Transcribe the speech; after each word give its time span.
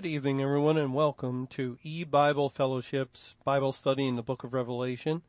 Good 0.00 0.08
evening, 0.08 0.40
everyone, 0.40 0.78
and 0.78 0.94
welcome 0.94 1.46
to 1.48 1.76
E-Bible 1.82 2.48
Fellowship's 2.48 3.34
Bible 3.44 3.70
study 3.70 4.08
in 4.08 4.16
the 4.16 4.22
book 4.22 4.44
of 4.44 4.54
Revelation. 4.54 5.20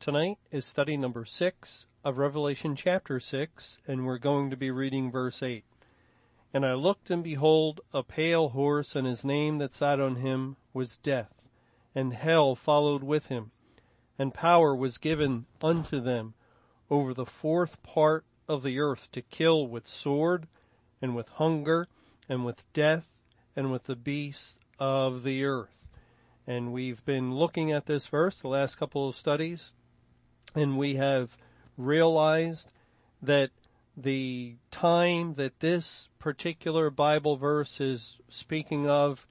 Tonight 0.00 0.38
is 0.50 0.64
study 0.64 0.96
number 0.96 1.26
six 1.26 1.84
of 2.02 2.16
Revelation 2.16 2.74
chapter 2.74 3.20
six, 3.20 3.76
and 3.86 4.06
we're 4.06 4.16
going 4.16 4.48
to 4.48 4.56
be 4.56 4.70
reading 4.70 5.10
verse 5.10 5.42
eight. 5.42 5.64
And 6.54 6.64
I 6.64 6.72
looked 6.72 7.10
and 7.10 7.22
behold 7.22 7.82
a 7.92 8.02
pale 8.02 8.48
horse, 8.48 8.96
and 8.96 9.06
his 9.06 9.26
name 9.26 9.58
that 9.58 9.74
sat 9.74 10.00
on 10.00 10.16
him 10.16 10.56
was 10.72 10.96
Death, 10.96 11.34
and 11.94 12.14
hell 12.14 12.54
followed 12.54 13.02
with 13.02 13.26
him, 13.26 13.50
and 14.18 14.32
power 14.32 14.74
was 14.74 14.96
given 14.96 15.44
unto 15.60 16.00
them 16.00 16.32
over 16.88 17.12
the 17.12 17.26
fourth 17.26 17.82
part 17.82 18.24
of 18.48 18.62
the 18.62 18.78
earth 18.78 19.12
to 19.12 19.20
kill 19.20 19.66
with 19.66 19.86
sword, 19.86 20.48
and 21.02 21.14
with 21.14 21.28
hunger, 21.28 21.88
and 22.26 22.46
with 22.46 22.64
death, 22.72 23.06
and 23.58 23.72
with 23.72 23.82
the 23.86 23.96
beasts 23.96 24.56
of 24.78 25.24
the 25.24 25.44
earth. 25.44 25.88
And 26.46 26.72
we've 26.72 27.04
been 27.04 27.34
looking 27.34 27.72
at 27.72 27.86
this 27.86 28.06
verse 28.06 28.38
the 28.38 28.46
last 28.46 28.76
couple 28.76 29.08
of 29.08 29.16
studies, 29.16 29.72
and 30.54 30.78
we 30.78 30.94
have 30.94 31.36
realized 31.76 32.70
that 33.20 33.50
the 33.96 34.54
time 34.70 35.34
that 35.34 35.58
this 35.58 36.08
particular 36.20 36.88
Bible 36.88 37.36
verse 37.36 37.80
is 37.80 38.18
speaking 38.28 38.88
of 38.88 39.26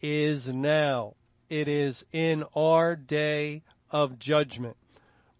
is 0.00 0.48
now. 0.48 1.12
It 1.50 1.68
is 1.68 2.02
in 2.14 2.44
our 2.56 2.96
day 2.96 3.62
of 3.90 4.18
judgment 4.18 4.78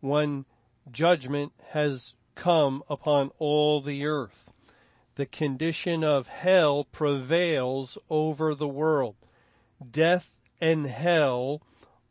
when 0.01 0.45
judgment 0.93 1.53
has 1.71 2.13
come 2.35 2.83
upon 2.91 3.31
all 3.39 3.81
the 3.81 4.05
earth 4.05 4.53
the 5.17 5.27
condition 5.27 6.05
of 6.05 6.29
hell 6.29 6.85
prevails 6.85 7.99
over 8.09 8.55
the 8.55 8.69
world. 8.69 9.17
Death 9.91 10.37
and 10.61 10.87
hell 10.87 11.63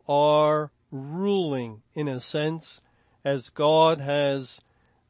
are 0.07 0.71
ruling 0.91 1.81
in 1.93 2.07
a 2.07 2.19
sense 2.19 2.81
as 3.23 3.49
God 3.49 3.99
has 3.99 4.59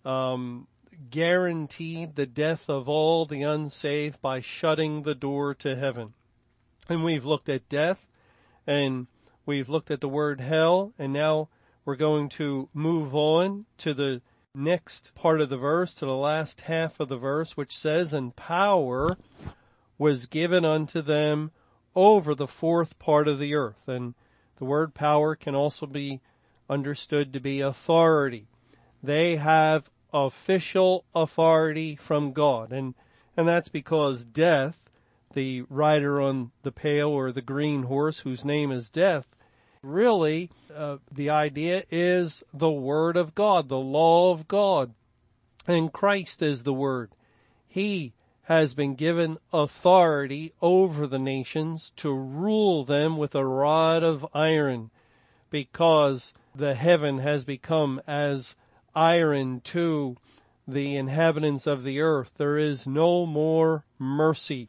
um, 0.04 0.68
guaranteed 1.10 2.16
the 2.16 2.26
death 2.26 2.70
of 2.70 2.88
all 2.88 3.26
the 3.26 3.44
unsaved 3.44 4.22
by 4.22 4.42
shutting 4.42 5.04
the 5.04 5.16
door 5.16 5.54
to 5.56 5.76
heaven. 5.76 6.14
And 6.88 7.04
we've 7.04 7.26
looked 7.26 7.50
at 7.50 7.70
death 7.70 8.08
and 8.68 9.08
we've 9.46 9.70
looked 9.70 9.92
at 9.92 10.02
the 10.02 10.10
word 10.10 10.42
hell 10.42 10.94
and 11.00 11.14
now 11.14 11.50
we're 11.86 11.96
going 11.96 12.30
to 12.30 12.68
move 12.74 13.16
on 13.16 13.66
to 13.78 13.94
the 13.94 14.22
next 14.56 15.14
part 15.16 15.42
of 15.42 15.50
the 15.50 15.58
verse 15.58 15.94
to 15.96 16.06
the 16.06 16.16
last 16.16 16.62
half 16.62 17.00
of 17.00 17.10
the 17.10 17.18
verse, 17.18 17.58
which 17.58 17.78
says, 17.78 18.14
and 18.14 18.36
power 18.36 19.18
was 19.98 20.26
given 20.26 20.66
unto 20.66 21.02
them 21.02 21.52
over 21.96 22.34
the 22.36 22.48
fourth 22.48 22.98
part 23.00 23.28
of 23.28 23.40
the 23.40 23.54
earth. 23.56 23.88
And 23.88 24.14
the 24.58 24.66
word 24.66 24.94
power 24.94 25.36
can 25.36 25.56
also 25.56 25.86
be 25.86 26.22
understood 26.70 27.34
to 27.34 27.40
be 27.40 27.62
authority. 27.62 28.48
They 29.04 29.36
have 29.36 29.90
official 30.14 31.06
authority 31.14 31.96
from 31.96 32.32
God. 32.32 32.72
And, 32.72 32.96
and 33.38 33.48
that's 33.48 33.70
because 33.70 34.24
death, 34.24 34.90
the 35.34 35.64
rider 35.70 36.22
on 36.22 36.52
the 36.64 36.72
pale 36.72 37.10
or 37.10 37.32
the 37.32 37.42
green 37.42 37.84
horse 37.84 38.20
whose 38.20 38.46
name 38.46 38.72
is 38.72 38.90
death, 38.90 39.28
really 39.86 40.50
uh, 40.76 40.98
the 41.12 41.30
idea 41.30 41.84
is 41.92 42.44
the 42.54 42.72
Word 42.72 43.16
of 43.16 43.36
God, 43.36 43.70
the 43.70 43.78
law 43.78 44.32
of 44.32 44.48
God. 44.48 44.94
And 45.68 45.94
Christ 45.94 46.42
is 46.42 46.64
the 46.64 46.74
Word. 46.74 47.12
He 47.68 48.14
has 48.44 48.74
been 48.74 48.96
given 48.96 49.38
authority 49.52 50.54
over 50.62 51.08
the 51.08 51.20
nations 51.20 51.92
to 51.98 52.12
rule 52.14 52.84
them 52.84 53.18
with 53.18 53.34
a 53.36 53.46
rod 53.46 54.04
of 54.04 54.26
iron 54.34 54.92
because 55.50 56.34
the 56.54 56.76
heaven 56.76 57.20
has 57.20 57.44
become 57.44 58.02
as 58.08 58.56
iron 58.96 59.62
to 59.62 60.16
the 60.68 60.96
inhabitants 60.96 61.68
of 61.68 61.84
the 61.84 62.02
earth. 62.02 62.32
There 62.38 62.58
is 62.58 62.88
no 62.88 63.26
more 63.26 63.84
mercy. 64.00 64.68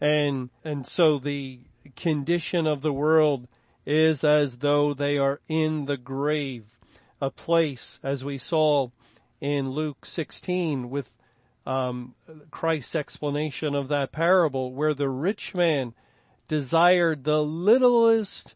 And, 0.00 0.50
and 0.64 0.86
so 0.86 1.18
the 1.18 1.60
condition 1.94 2.66
of 2.66 2.82
the 2.82 2.92
world 2.92 3.48
is 3.86 4.24
as 4.24 4.58
though 4.58 4.92
they 4.92 5.16
are 5.16 5.40
in 5.48 5.86
the 5.86 5.96
grave, 5.96 6.64
a 7.20 7.30
place, 7.30 7.98
as 8.02 8.24
we 8.24 8.36
saw 8.36 8.88
in 9.40 9.70
Luke 9.70 10.04
16 10.04 10.90
with 10.90 11.12
um, 11.64 12.14
Christ's 12.50 12.94
explanation 12.94 13.74
of 13.74 13.88
that 13.88 14.12
parable, 14.12 14.72
where 14.72 14.94
the 14.94 15.08
rich 15.08 15.54
man 15.54 15.94
desired 16.48 17.24
the 17.24 17.42
littlest 17.42 18.54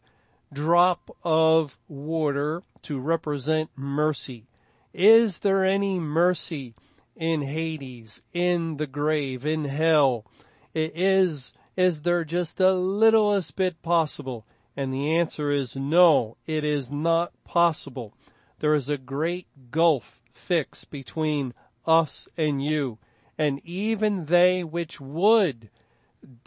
drop 0.53 1.15
of 1.23 1.77
water 1.87 2.63
to 2.81 2.99
represent 2.99 3.69
mercy. 3.75 4.47
Is 4.93 5.39
there 5.39 5.63
any 5.63 5.99
mercy 5.99 6.73
in 7.15 7.41
Hades, 7.41 8.21
in 8.33 8.77
the 8.77 8.87
grave, 8.87 9.45
in 9.45 9.65
hell? 9.65 10.25
It 10.73 10.93
is, 10.95 11.53
is 11.77 12.01
there 12.01 12.25
just 12.25 12.57
the 12.57 12.73
littlest 12.73 13.55
bit 13.55 13.81
possible? 13.81 14.45
And 14.75 14.93
the 14.93 15.15
answer 15.15 15.51
is 15.51 15.75
no, 15.75 16.37
it 16.45 16.63
is 16.63 16.91
not 16.91 17.33
possible. 17.43 18.13
There 18.59 18.73
is 18.73 18.87
a 18.87 18.97
great 18.97 19.47
gulf 19.69 20.21
fixed 20.33 20.89
between 20.89 21.53
us 21.85 22.27
and 22.37 22.63
you. 22.63 22.97
And 23.37 23.59
even 23.65 24.25
they 24.25 24.63
which 24.63 25.01
would 25.01 25.69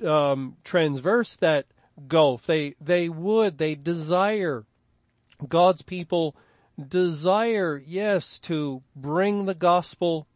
um, 0.04 0.56
transverse 0.64 1.36
that 1.36 1.66
gulf, 2.08 2.46
they 2.46 2.74
they 2.80 3.08
would, 3.08 3.58
they 3.58 3.74
desire. 3.74 4.64
God's 5.48 5.82
people 5.82 6.36
desire, 6.88 7.82
yes, 7.84 8.38
to 8.40 8.82
bring 8.96 9.44
the 9.44 9.54
gospel 9.54 10.26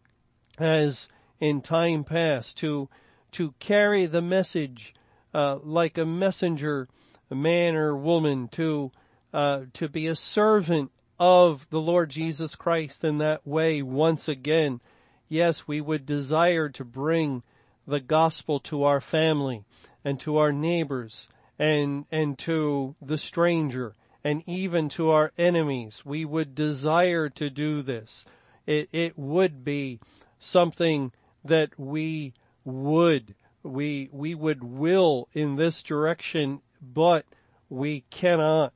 as 0.59 1.09
in 1.41 1.61
time 1.63 2.05
past, 2.05 2.57
to 2.59 2.89
to 3.33 3.55
carry 3.59 4.07
the 4.07 4.23
message 4.23 4.95
uh, 5.33 5.59
like 5.63 5.99
a 5.99 6.07
messenger 6.07 6.89
man 7.35 7.77
or 7.77 7.97
woman 7.97 8.49
to 8.49 8.91
uh, 9.33 9.63
to 9.75 9.89
be 9.89 10.07
a 10.07 10.17
servant 10.17 10.91
of 11.19 11.67
the 11.71 11.81
Lord 11.81 12.11
Jesus 12.11 12.55
Christ 12.55 13.05
in 13.05 13.19
that 13.19 13.47
way 13.47 13.83
once 13.83 14.29
again. 14.29 14.81
Yes, 15.29 15.69
we 15.69 15.81
would 15.81 16.07
desire 16.07 16.69
to 16.71 16.85
bring 16.85 17.43
the 17.87 18.01
gospel 18.01 18.61
to 18.61 18.85
our 18.85 19.01
family 19.01 19.65
and 20.05 20.19
to 20.21 20.37
our 20.39 20.53
neighbors 20.53 21.29
and, 21.59 22.07
and 22.11 22.39
to 22.39 22.95
the 23.03 23.19
stranger 23.19 23.95
and 24.25 24.43
even 24.47 24.89
to 24.91 25.11
our 25.11 25.33
enemies. 25.37 26.05
We 26.05 26.25
would 26.25 26.55
desire 26.55 27.29
to 27.31 27.51
do 27.51 27.83
this. 27.83 28.25
It, 28.67 28.89
it 28.93 29.19
would 29.19 29.65
be 29.65 30.01
something 30.39 31.13
that 31.45 31.79
we 31.79 32.35
would, 32.65 33.35
we, 33.63 34.09
we 34.13 34.35
would 34.35 34.63
will 34.63 35.29
in 35.33 35.57
this 35.57 35.83
direction 35.83 36.61
but 36.81 37.25
we 37.69 38.05
cannot. 38.11 38.73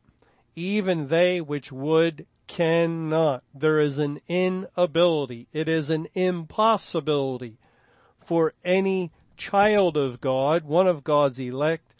Even 0.55 1.09
they 1.09 1.41
which 1.41 1.73
would 1.73 2.27
cannot. 2.47 3.43
There 3.55 3.81
is 3.81 3.99
an 3.99 4.21
inability. 4.29 5.49
It 5.53 5.69
is 5.69 5.89
an 5.89 6.09
impossibility 6.15 7.57
for 8.21 8.53
any 8.65 9.11
child 9.37 9.97
of 9.97 10.21
God, 10.21 10.65
one 10.65 10.87
of 10.87 11.05
God's 11.05 11.39
elect, 11.39 11.95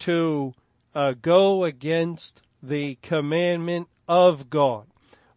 to 0.00 0.54
uh, 0.94 1.14
go 1.20 1.64
against 1.64 2.42
the 2.62 2.96
commandment 2.96 3.88
of 4.08 4.50
God. 4.50 4.86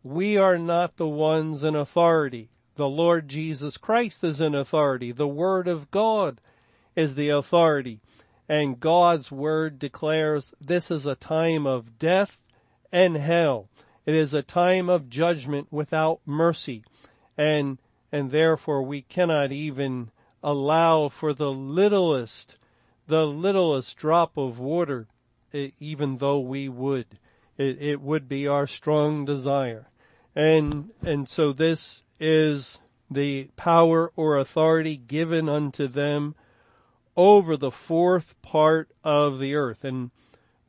We 0.04 0.38
are 0.38 0.58
not 0.58 0.98
the 0.98 1.08
ones 1.08 1.64
in 1.64 1.76
authority. 1.76 2.50
The 2.76 2.88
Lord 2.88 3.28
Jesus 3.28 3.78
Christ 3.78 4.24
is 4.24 4.40
in 4.40 4.54
authority. 4.54 5.12
The 5.12 5.28
Word 5.28 5.68
of 5.68 5.90
God 5.92 6.40
is 6.96 7.16
the 7.16 7.30
authority. 7.30 8.00
And 8.50 8.80
God's 8.80 9.32
word 9.32 9.78
declares 9.78 10.54
this 10.62 10.90
is 10.90 11.06
a 11.06 11.16
time 11.16 11.68
of 11.68 12.00
death 12.00 12.40
and 12.92 13.18
hell. 13.18 13.68
It 14.06 14.16
is 14.16 14.34
a 14.34 14.42
time 14.42 14.90
of 14.90 15.10
judgment 15.10 15.68
without 15.70 16.22
mercy. 16.26 16.84
And, 17.38 17.78
and 18.12 18.32
therefore 18.32 18.84
we 18.84 19.02
cannot 19.02 19.52
even 19.52 20.12
allow 20.42 21.10
for 21.10 21.34
the 21.34 21.52
littlest, 21.52 22.56
the 23.08 23.28
littlest 23.28 23.98
drop 23.98 24.38
of 24.38 24.60
water, 24.60 25.08
even 25.52 26.18
though 26.20 26.40
we 26.40 26.70
would. 26.70 27.20
It, 27.58 27.82
it 27.82 28.02
would 28.02 28.30
be 28.30 28.48
our 28.48 28.68
strong 28.68 29.26
desire. 29.26 29.90
And, 30.36 30.92
and 31.02 31.28
so 31.28 31.52
this 31.52 32.04
is 32.20 32.80
the 33.10 33.50
power 33.58 34.12
or 34.16 34.38
authority 34.38 34.96
given 34.96 35.50
unto 35.50 35.88
them 35.88 36.36
over 37.18 37.58
the 37.58 37.72
fourth 37.72 38.40
part 38.42 38.90
of 39.04 39.40
the 39.40 39.56
earth. 39.56 39.84
And 39.84 40.12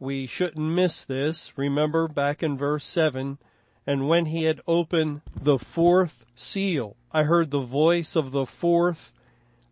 we 0.01 0.27
shouldn't 0.27 0.75
miss 0.75 1.05
this. 1.05 1.53
Remember 1.57 2.09
back 2.09 2.43
in 2.43 2.57
verse 2.57 2.85
seven, 2.85 3.39
and 3.87 4.09
when 4.09 4.27
he 4.27 4.45
had 4.45 4.61
opened 4.67 5.21
the 5.41 5.59
fourth 5.59 6.25
seal, 6.35 6.97
I 7.13 7.23
heard 7.23 7.51
the 7.51 7.61
voice 7.61 8.17
of 8.17 8.33
the 8.33 8.47
fourth 8.47 9.13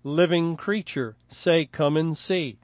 living 0.05 0.57
creature 0.57 1.17
say, 1.29 1.67
come 1.67 1.97
and 1.97 2.17
see. 2.17 2.59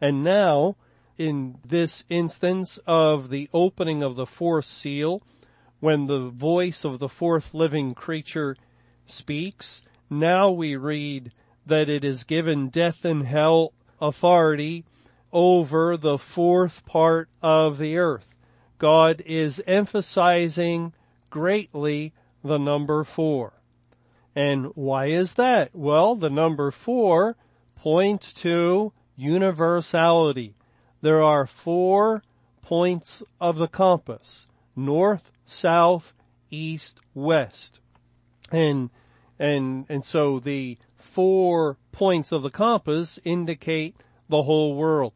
And 0.00 0.22
now, 0.22 0.76
in 1.16 1.58
this 1.66 2.04
instance 2.08 2.78
of 2.86 3.30
the 3.30 3.48
opening 3.54 4.02
of 4.02 4.16
the 4.16 4.26
fourth 4.26 4.66
seal, 4.66 5.22
when 5.80 6.06
the 6.06 6.28
voice 6.28 6.84
of 6.84 6.98
the 6.98 7.08
fourth 7.08 7.54
living 7.54 7.94
creature 7.94 8.56
speaks, 9.06 9.82
now 10.08 10.50
we 10.50 10.76
read 10.76 11.32
that 11.66 11.88
it 11.88 12.04
is 12.04 12.24
given 12.24 12.68
death 12.68 13.04
and 13.04 13.26
hell 13.26 13.72
authority 14.00 14.84
over 15.32 15.96
the 15.96 16.18
fourth 16.18 16.84
part 16.84 17.28
of 17.42 17.78
the 17.78 17.96
earth. 17.96 18.34
God 18.78 19.22
is 19.24 19.62
emphasizing 19.66 20.92
greatly 21.30 22.12
the 22.42 22.58
number 22.58 23.04
four. 23.04 23.54
And 24.34 24.66
why 24.74 25.06
is 25.06 25.34
that? 25.34 25.70
Well, 25.72 26.14
the 26.14 26.30
number 26.30 26.70
four 26.70 27.36
points 27.76 28.32
to 28.34 28.92
universality. 29.16 30.54
There 31.00 31.22
are 31.22 31.46
four 31.46 32.22
points 32.62 33.22
of 33.40 33.56
the 33.56 33.68
compass. 33.68 34.46
North, 34.74 35.30
south, 35.46 36.14
east, 36.50 36.98
west. 37.14 37.78
And, 38.50 38.90
and, 39.38 39.86
and 39.88 40.04
so 40.04 40.38
the 40.38 40.78
four 41.02 41.76
points 41.90 42.32
of 42.32 42.42
the 42.42 42.50
compass 42.50 43.18
indicate 43.24 43.96
the 44.28 44.42
whole 44.42 44.74
world. 44.74 45.12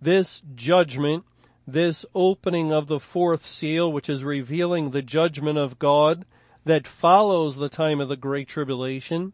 This 0.00 0.42
judgment, 0.54 1.24
this 1.66 2.04
opening 2.14 2.72
of 2.72 2.86
the 2.86 3.00
fourth 3.00 3.44
seal, 3.44 3.92
which 3.92 4.08
is 4.08 4.24
revealing 4.24 4.90
the 4.90 5.02
judgment 5.02 5.58
of 5.58 5.78
God 5.78 6.24
that 6.64 6.86
follows 6.86 7.56
the 7.56 7.68
time 7.68 8.00
of 8.00 8.08
the 8.08 8.16
Great 8.16 8.48
Tribulation, 8.48 9.32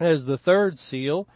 as 0.00 0.24
the 0.24 0.38
third 0.38 0.78
seal, 0.78 1.28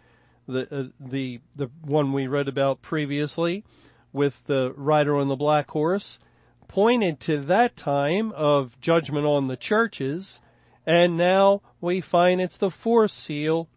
the, 0.46 0.66
uh, 0.74 0.84
the, 0.98 1.40
the 1.54 1.70
one 1.82 2.12
we 2.12 2.26
read 2.26 2.48
about 2.48 2.80
previously 2.80 3.64
with 4.12 4.46
the 4.46 4.72
rider 4.76 5.16
on 5.16 5.28
the 5.28 5.36
black 5.36 5.70
horse, 5.70 6.18
pointed 6.66 7.20
to 7.20 7.38
that 7.38 7.76
time 7.76 8.32
of 8.32 8.80
judgment 8.80 9.26
on 9.26 9.48
the 9.48 9.56
churches, 9.56 10.40
and 10.86 11.16
now 11.16 11.60
we 11.80 12.00
find 12.00 12.40
it's 12.40 12.56
the 12.56 12.70
fourth 12.70 13.10
seal 13.10 13.68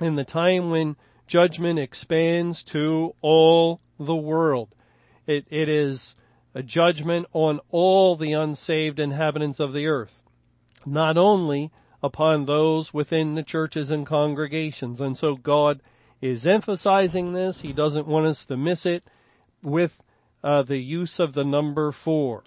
in 0.00 0.16
the 0.16 0.24
time 0.24 0.70
when 0.70 0.96
judgment 1.26 1.78
expands 1.78 2.62
to 2.62 3.14
all 3.20 3.80
the 3.98 4.16
world. 4.16 4.68
It, 5.26 5.46
it 5.50 5.68
is 5.68 6.14
a 6.54 6.62
judgment 6.62 7.26
on 7.32 7.60
all 7.70 8.16
the 8.16 8.32
unsaved 8.32 9.00
inhabitants 9.00 9.60
of 9.60 9.72
the 9.72 9.86
earth, 9.86 10.22
not 10.84 11.16
only 11.16 11.70
upon 12.02 12.44
those 12.44 12.92
within 12.92 13.34
the 13.34 13.42
churches 13.42 13.90
and 13.90 14.06
congregations. 14.06 15.00
And 15.00 15.16
so 15.16 15.36
God 15.36 15.80
is 16.20 16.46
emphasizing 16.46 17.32
this. 17.32 17.60
He 17.60 17.72
doesn't 17.72 18.06
want 18.06 18.26
us 18.26 18.44
to 18.46 18.56
miss 18.56 18.84
it 18.84 19.04
with 19.62 20.02
uh, 20.42 20.62
the 20.62 20.78
use 20.78 21.18
of 21.18 21.34
the 21.34 21.44
number 21.44 21.92
four. 21.92 22.44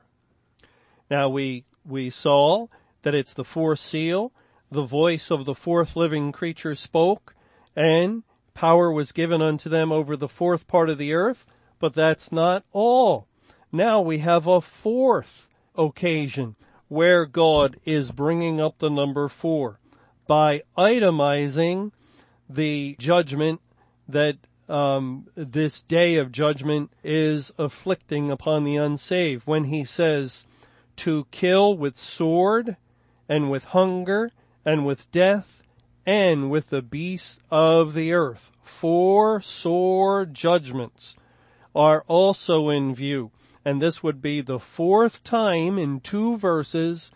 Now 1.09 1.30
we, 1.30 1.65
we 1.86 2.09
saw 2.09 2.68
that 3.03 3.15
it's 3.15 3.33
the 3.33 3.44
fourth 3.45 3.80
seal. 3.80 4.31
The 4.69 4.83
voice 4.83 5.31
of 5.31 5.45
the 5.45 5.56
fourth 5.56 5.95
living 5.95 6.31
creature 6.31 6.75
spoke 6.75 7.35
and 7.75 8.24
power 8.54 8.92
was 8.92 9.12
given 9.12 9.42
unto 9.42 9.69
them 9.69 9.92
over 9.92 10.16
the 10.16 10.30
fourth 10.30 10.68
part 10.68 10.89
of 10.89 10.98
the 10.98 11.13
earth, 11.13 11.45
but 11.80 11.94
that's 11.94 12.31
not 12.31 12.63
all. 12.72 13.27
Now 13.72 14.01
we 14.01 14.19
have 14.19 14.48
a 14.48 14.62
fourth 14.62 15.50
occasion 15.77 16.56
where 16.88 17.25
God 17.25 17.77
is 17.83 18.12
bringing 18.12 18.62
up 18.62 18.77
the 18.77 18.89
number 18.89 19.27
four 19.27 19.80
by 20.27 20.63
itemizing 20.77 21.92
the 22.50 22.95
judgment 23.00 23.62
that 24.07 24.38
um, 24.69 25.28
this 25.36 25.81
day 25.81 26.16
of 26.16 26.31
judgment 26.31 26.92
is 27.04 27.54
afflicting 27.57 28.31
upon 28.31 28.63
the 28.63 28.78
unsaved 28.78 29.45
when 29.45 29.66
he 29.66 29.83
says 29.83 30.45
to 30.95 31.28
kill 31.31 31.78
with 31.78 31.98
sword 31.98 32.78
and 33.28 33.51
with 33.51 33.66
hunger 33.66 34.31
and 34.63 34.86
with 34.86 35.12
death 35.12 35.62
and 36.06 36.50
with 36.50 36.69
the 36.69 36.81
beasts 36.81 37.40
of 37.50 37.94
the 37.94 38.13
earth. 38.13 38.52
Four 38.62 39.42
sore 39.42 40.25
judgments 40.25 41.16
are 41.74 42.04
also 42.07 42.69
in 42.69 42.94
view. 42.94 43.31
And 43.63 43.81
this 43.81 44.04
would 44.04 44.22
be 44.22 44.42
the 44.42 44.60
fourth 44.60 45.24
time 45.24 45.80
in 45.80 46.00
two 46.00 46.38
verses 46.38 47.12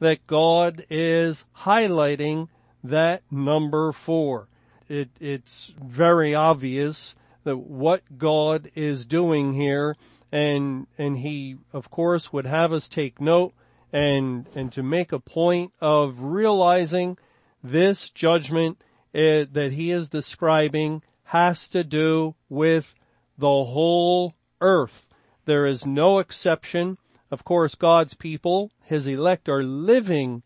that 0.00 0.26
God 0.26 0.84
is 0.90 1.46
highlighting 1.60 2.48
that 2.82 3.22
number 3.30 3.92
four. 3.92 4.48
It, 4.88 5.08
it's 5.18 5.72
very 5.82 6.34
obvious 6.34 7.14
that 7.44 7.56
what 7.56 8.02
God 8.18 8.70
is 8.74 9.06
doing 9.06 9.54
here 9.54 9.96
and, 10.30 10.86
and 10.98 11.18
he 11.18 11.56
of 11.72 11.90
course 11.90 12.32
would 12.32 12.46
have 12.46 12.72
us 12.72 12.88
take 12.88 13.20
note 13.20 13.54
and, 13.92 14.46
and 14.54 14.72
to 14.72 14.82
make 14.82 15.12
a 15.12 15.20
point 15.20 15.72
of 15.80 16.20
realizing 16.20 17.16
this 17.64 18.10
judgment 18.10 18.76
uh, 19.14 19.48
that 19.50 19.70
he 19.72 19.90
is 19.90 20.10
describing 20.10 21.02
has 21.24 21.66
to 21.68 21.82
do 21.82 22.34
with 22.50 22.94
the 23.38 23.64
whole 23.64 24.34
earth. 24.60 25.08
There 25.46 25.66
is 25.66 25.86
no 25.86 26.18
exception. 26.18 26.98
Of 27.30 27.42
course, 27.42 27.74
God's 27.74 28.12
people, 28.12 28.70
his 28.82 29.06
elect 29.06 29.48
are 29.48 29.62
living 29.62 30.42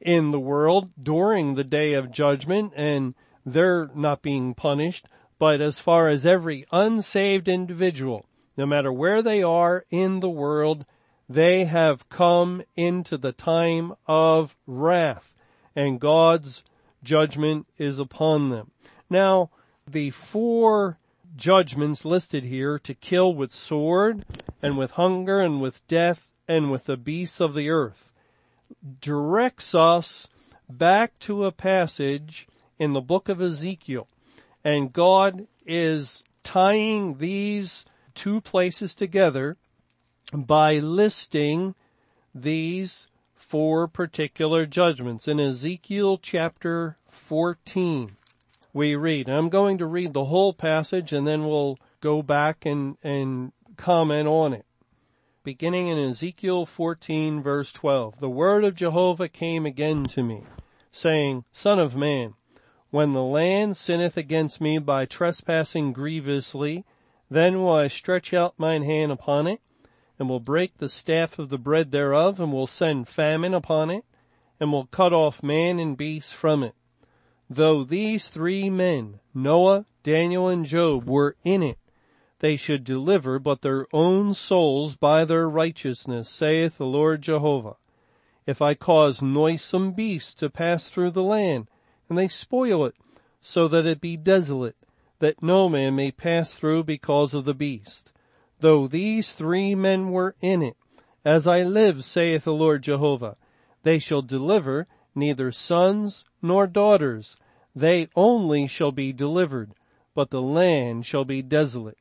in 0.00 0.32
the 0.32 0.40
world 0.40 0.90
during 1.02 1.54
the 1.54 1.64
day 1.64 1.94
of 1.94 2.12
judgment 2.12 2.74
and 2.76 3.14
they're 3.46 3.90
not 3.94 4.20
being 4.20 4.54
punished. 4.54 5.06
But 5.38 5.62
as 5.62 5.78
far 5.78 6.10
as 6.10 6.26
every 6.26 6.66
unsaved 6.70 7.48
individual, 7.48 8.26
no 8.58 8.66
matter 8.66 8.92
where 8.92 9.22
they 9.22 9.42
are 9.42 9.86
in 9.90 10.20
the 10.20 10.28
world, 10.28 10.84
they 11.26 11.64
have 11.64 12.10
come 12.10 12.62
into 12.76 13.16
the 13.16 13.32
time 13.32 13.94
of 14.06 14.54
wrath 14.66 15.34
and 15.74 16.00
God's 16.00 16.62
judgment 17.02 17.66
is 17.78 17.98
upon 17.98 18.50
them. 18.50 18.70
Now, 19.08 19.50
the 19.86 20.10
four 20.10 20.98
judgments 21.36 22.04
listed 22.04 22.44
here 22.44 22.78
to 22.80 22.94
kill 22.94 23.34
with 23.34 23.52
sword 23.52 24.24
and 24.62 24.76
with 24.76 24.92
hunger 24.92 25.40
and 25.40 25.60
with 25.60 25.86
death 25.88 26.32
and 26.48 26.70
with 26.70 26.84
the 26.84 26.96
beasts 26.96 27.40
of 27.40 27.54
the 27.54 27.70
earth 27.70 28.12
directs 29.00 29.74
us 29.74 30.28
back 30.68 31.18
to 31.20 31.44
a 31.44 31.52
passage 31.52 32.46
in 32.78 32.92
the 32.92 33.00
book 33.00 33.28
of 33.28 33.40
Ezekiel. 33.40 34.08
And 34.64 34.92
God 34.92 35.46
is 35.66 36.22
tying 36.42 37.18
these 37.18 37.84
two 38.14 38.40
places 38.40 38.94
together 38.94 39.56
by 40.32 40.78
listing 40.78 41.74
these 42.34 43.08
four 43.50 43.88
particular 43.88 44.64
judgments. 44.64 45.26
In 45.26 45.40
Ezekiel 45.40 46.18
chapter 46.18 46.96
14, 47.10 48.12
we 48.72 48.94
read, 48.94 49.28
I'm 49.28 49.48
going 49.48 49.76
to 49.78 49.86
read 49.86 50.12
the 50.12 50.26
whole 50.26 50.52
passage 50.52 51.12
and 51.12 51.26
then 51.26 51.44
we'll 51.48 51.76
go 52.00 52.22
back 52.22 52.64
and, 52.64 52.96
and 53.02 53.50
comment 53.76 54.28
on 54.28 54.52
it. 54.52 54.64
Beginning 55.42 55.88
in 55.88 55.98
Ezekiel 55.98 56.64
14 56.64 57.42
verse 57.42 57.72
12, 57.72 58.20
the 58.20 58.30
word 58.30 58.62
of 58.62 58.76
Jehovah 58.76 59.28
came 59.28 59.66
again 59.66 60.04
to 60.04 60.22
me, 60.22 60.44
saying, 60.92 61.42
Son 61.50 61.80
of 61.80 61.96
man, 61.96 62.34
when 62.90 63.14
the 63.14 63.24
land 63.24 63.76
sinneth 63.76 64.16
against 64.16 64.60
me 64.60 64.78
by 64.78 65.06
trespassing 65.06 65.92
grievously, 65.92 66.84
then 67.28 67.58
will 67.58 67.72
I 67.72 67.88
stretch 67.88 68.32
out 68.32 68.54
mine 68.58 68.84
hand 68.84 69.10
upon 69.10 69.48
it, 69.48 69.60
and 70.20 70.28
will 70.28 70.38
break 70.38 70.76
the 70.76 70.88
staff 70.90 71.38
of 71.38 71.48
the 71.48 71.56
bread 71.56 71.92
thereof, 71.92 72.38
and 72.38 72.52
will 72.52 72.66
send 72.66 73.08
famine 73.08 73.54
upon 73.54 73.88
it, 73.88 74.04
and 74.60 74.70
will 74.70 74.84
cut 74.84 75.14
off 75.14 75.42
man 75.42 75.78
and 75.78 75.96
beast 75.96 76.34
from 76.34 76.62
it. 76.62 76.74
Though 77.48 77.84
these 77.84 78.28
three 78.28 78.68
men, 78.68 79.20
Noah, 79.32 79.86
Daniel, 80.02 80.46
and 80.46 80.66
Job, 80.66 81.08
were 81.08 81.36
in 81.42 81.62
it, 81.62 81.78
they 82.40 82.58
should 82.58 82.84
deliver 82.84 83.38
but 83.38 83.62
their 83.62 83.86
own 83.94 84.34
souls 84.34 84.94
by 84.94 85.24
their 85.24 85.48
righteousness, 85.48 86.28
saith 86.28 86.76
the 86.76 86.84
Lord 86.84 87.22
Jehovah. 87.22 87.76
If 88.44 88.60
I 88.60 88.74
cause 88.74 89.22
noisome 89.22 89.92
beasts 89.92 90.34
to 90.34 90.50
pass 90.50 90.90
through 90.90 91.12
the 91.12 91.22
land, 91.22 91.66
and 92.10 92.18
they 92.18 92.28
spoil 92.28 92.84
it, 92.84 92.94
so 93.40 93.68
that 93.68 93.86
it 93.86 94.02
be 94.02 94.18
desolate, 94.18 94.76
that 95.20 95.42
no 95.42 95.70
man 95.70 95.96
may 95.96 96.10
pass 96.10 96.52
through 96.52 96.84
because 96.84 97.32
of 97.32 97.46
the 97.46 97.54
beast 97.54 98.09
though 98.60 98.86
these 98.86 99.32
three 99.32 99.74
men 99.74 100.10
were 100.10 100.36
in 100.40 100.62
it. 100.62 100.76
As 101.24 101.46
I 101.46 101.62
live, 101.62 102.04
saith 102.04 102.44
the 102.44 102.52
Lord 102.52 102.82
Jehovah, 102.82 103.36
they 103.82 103.98
shall 103.98 104.22
deliver 104.22 104.86
neither 105.14 105.50
sons 105.52 106.24
nor 106.42 106.66
daughters. 106.66 107.36
They 107.74 108.08
only 108.16 108.66
shall 108.66 108.92
be 108.92 109.12
delivered, 109.12 109.72
but 110.14 110.30
the 110.30 110.42
land 110.42 111.06
shall 111.06 111.24
be 111.24 111.42
desolate. 111.42 111.98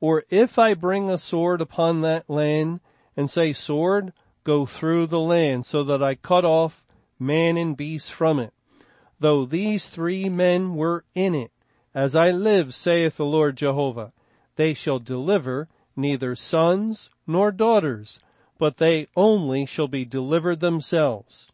Or 0.00 0.24
if 0.30 0.58
I 0.58 0.74
bring 0.74 1.10
a 1.10 1.18
sword 1.18 1.60
upon 1.60 2.02
that 2.02 2.28
land 2.30 2.80
and 3.16 3.28
say, 3.28 3.52
sword, 3.52 4.12
go 4.44 4.64
through 4.64 5.06
the 5.08 5.20
land 5.20 5.66
so 5.66 5.82
that 5.84 6.02
I 6.02 6.14
cut 6.14 6.44
off 6.44 6.84
man 7.18 7.56
and 7.56 7.76
beast 7.76 8.12
from 8.12 8.38
it. 8.38 8.52
Though 9.20 9.44
these 9.44 9.88
three 9.88 10.28
men 10.28 10.76
were 10.76 11.04
in 11.14 11.34
it, 11.34 11.50
as 11.94 12.14
I 12.14 12.30
live, 12.30 12.74
saith 12.74 13.16
the 13.16 13.26
Lord 13.26 13.56
Jehovah, 13.56 14.12
they 14.56 14.74
shall 14.74 14.98
deliver 15.00 15.68
neither 15.98 16.34
sons 16.34 17.10
nor 17.26 17.52
daughters, 17.52 18.20
but 18.56 18.78
they 18.78 19.08
only 19.16 19.66
shall 19.66 19.88
be 19.88 20.04
delivered 20.04 20.60
themselves. 20.60 21.48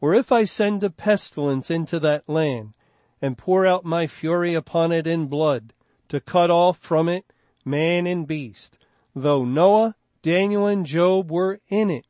Or 0.00 0.12
if 0.12 0.30
I 0.30 0.44
send 0.44 0.82
a 0.82 0.90
pestilence 0.90 1.70
into 1.70 1.98
that 2.00 2.28
land, 2.28 2.74
and 3.22 3.38
pour 3.38 3.64
out 3.64 3.84
my 3.84 4.06
fury 4.06 4.52
upon 4.52 4.92
it 4.92 5.06
in 5.06 5.26
blood, 5.26 5.72
to 6.08 6.20
cut 6.20 6.50
off 6.50 6.76
from 6.76 7.08
it 7.08 7.24
man 7.64 8.06
and 8.06 8.26
beast, 8.26 8.76
though 9.14 9.44
Noah, 9.44 9.94
Daniel, 10.20 10.66
and 10.66 10.84
Job 10.84 11.30
were 11.30 11.60
in 11.68 11.90
it, 11.90 12.04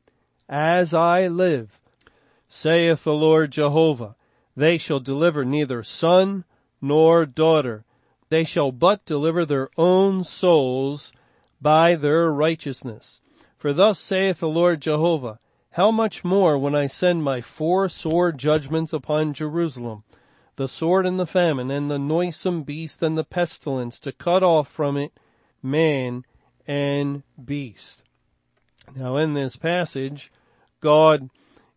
as 0.49 0.93
I 0.93 1.29
live, 1.29 1.79
saith 2.49 3.05
the 3.05 3.15
Lord 3.15 3.51
Jehovah, 3.51 4.17
they 4.57 4.79
shall 4.79 5.01
deliver 5.01 5.45
neither 5.45 5.83
son 5.83 6.45
nor 6.81 7.27
daughter. 7.27 7.85
They 8.29 8.45
shall 8.45 8.73
but 8.73 9.05
deliver 9.05 9.45
their 9.45 9.69
own 9.77 10.25
souls 10.25 11.13
by 11.65 11.97
their 11.97 12.31
righteousness. 12.31 13.23
For 13.57 13.73
thus 13.73 13.99
saith 13.99 14.41
the 14.41 14.49
Lord 14.49 14.83
Jehovah, 14.83 15.41
how 15.71 15.91
much 15.91 16.23
more 16.23 16.59
when 16.59 16.75
I 16.75 16.87
send 16.87 17.25
my 17.25 17.41
four 17.41 17.89
sore 17.89 18.33
judgments 18.33 18.93
upon 18.93 19.33
Jerusalem, 19.33 20.05
the 20.57 20.69
sword 20.69 21.07
and 21.07 21.19
the 21.19 21.27
famine 21.27 21.71
and 21.71 21.91
the 21.91 21.99
noisome 21.99 22.65
beast 22.65 23.03
and 23.03 23.17
the 23.17 23.25
pestilence 23.25 23.99
to 24.01 24.13
cut 24.13 24.43
off 24.43 24.69
from 24.69 24.99
it 24.99 25.19
man 25.63 26.27
and 26.67 27.23
beast. 27.43 28.03
Now 28.95 29.17
in 29.17 29.33
this 29.33 29.57
passage, 29.57 30.31
God 30.83 31.31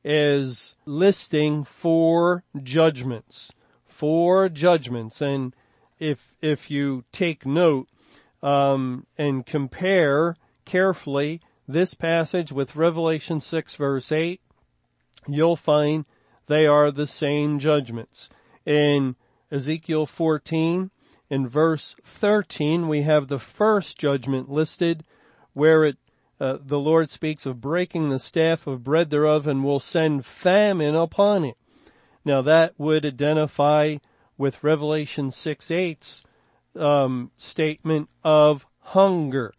is 0.03 0.75
listing 0.85 1.63
four 1.63 2.43
judgments, 2.61 3.53
four 3.85 4.49
judgments. 4.49 5.21
And 5.21 5.55
if, 5.97 6.35
if 6.41 6.69
you 6.69 7.05
take 7.13 7.45
note, 7.45 7.87
um, 8.43 9.05
and 9.17 9.45
compare 9.45 10.35
carefully 10.65 11.41
this 11.67 11.93
passage 11.93 12.51
with 12.51 12.75
Revelation 12.75 13.41
6 13.41 13.75
verse 13.75 14.11
8, 14.11 14.41
you'll 15.27 15.55
find 15.55 16.05
they 16.47 16.65
are 16.65 16.91
the 16.91 17.07
same 17.07 17.59
judgments. 17.59 18.29
In 18.65 19.15
Ezekiel 19.51 20.05
14, 20.05 20.91
in 21.29 21.47
verse 21.47 21.95
13, 22.03 22.87
we 22.87 23.01
have 23.01 23.27
the 23.27 23.39
first 23.39 23.97
judgment 23.97 24.49
listed 24.49 25.03
where 25.53 25.83
it 25.85 25.97
uh, 26.39 26.57
the 26.63 26.77
Lord 26.77 27.09
speaks 27.09 27.47
of 27.47 27.59
breaking 27.59 28.09
the 28.09 28.19
staff 28.19 28.67
of 28.67 28.83
bread 28.83 29.09
thereof 29.09 29.47
and 29.47 29.63
will 29.63 29.79
send 29.79 30.23
famine 30.23 30.93
upon 30.93 31.43
it. 31.43 31.57
Now 32.23 32.43
that 32.43 32.73
would 32.77 33.05
identify 33.05 33.97
with 34.37 34.63
Revelation 34.63 35.31
6 35.31 35.67
8's 35.67 36.23
um, 36.77 37.31
statement 37.37 38.09
of 38.23 38.65
hunger, 38.79 39.53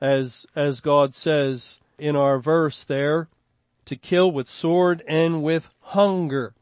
as 0.00 0.46
as 0.56 0.80
God 0.80 1.14
says 1.14 1.78
in 1.98 2.16
our 2.16 2.38
verse 2.38 2.84
there, 2.84 3.28
to 3.84 3.96
kill 3.96 4.30
with 4.32 4.48
sword 4.48 5.02
and 5.06 5.42
with 5.42 5.70
hunger. 5.80 6.54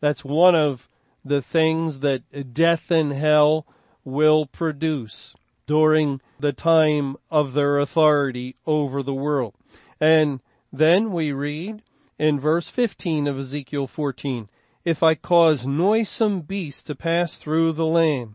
That's 0.00 0.24
one 0.24 0.54
of 0.54 0.88
the 1.24 1.40
things 1.42 2.00
that 2.00 2.52
death 2.52 2.90
and 2.90 3.12
hell 3.12 3.66
will 4.04 4.46
produce 4.46 5.34
during 5.66 6.20
the 6.38 6.52
time 6.52 7.16
of 7.30 7.54
their 7.54 7.78
authority 7.78 8.56
over 8.66 9.02
the 9.02 9.14
world. 9.14 9.54
And 10.00 10.40
then 10.72 11.12
we 11.12 11.32
read 11.32 11.82
in 12.18 12.38
verse 12.38 12.68
15 12.68 13.26
of 13.26 13.38
Ezekiel 13.38 13.86
14, 13.86 14.48
if 14.84 15.02
I 15.02 15.14
cause 15.14 15.66
noisome 15.66 16.42
beasts 16.42 16.82
to 16.84 16.94
pass 16.94 17.36
through 17.36 17.72
the 17.72 17.86
land, 17.86 18.34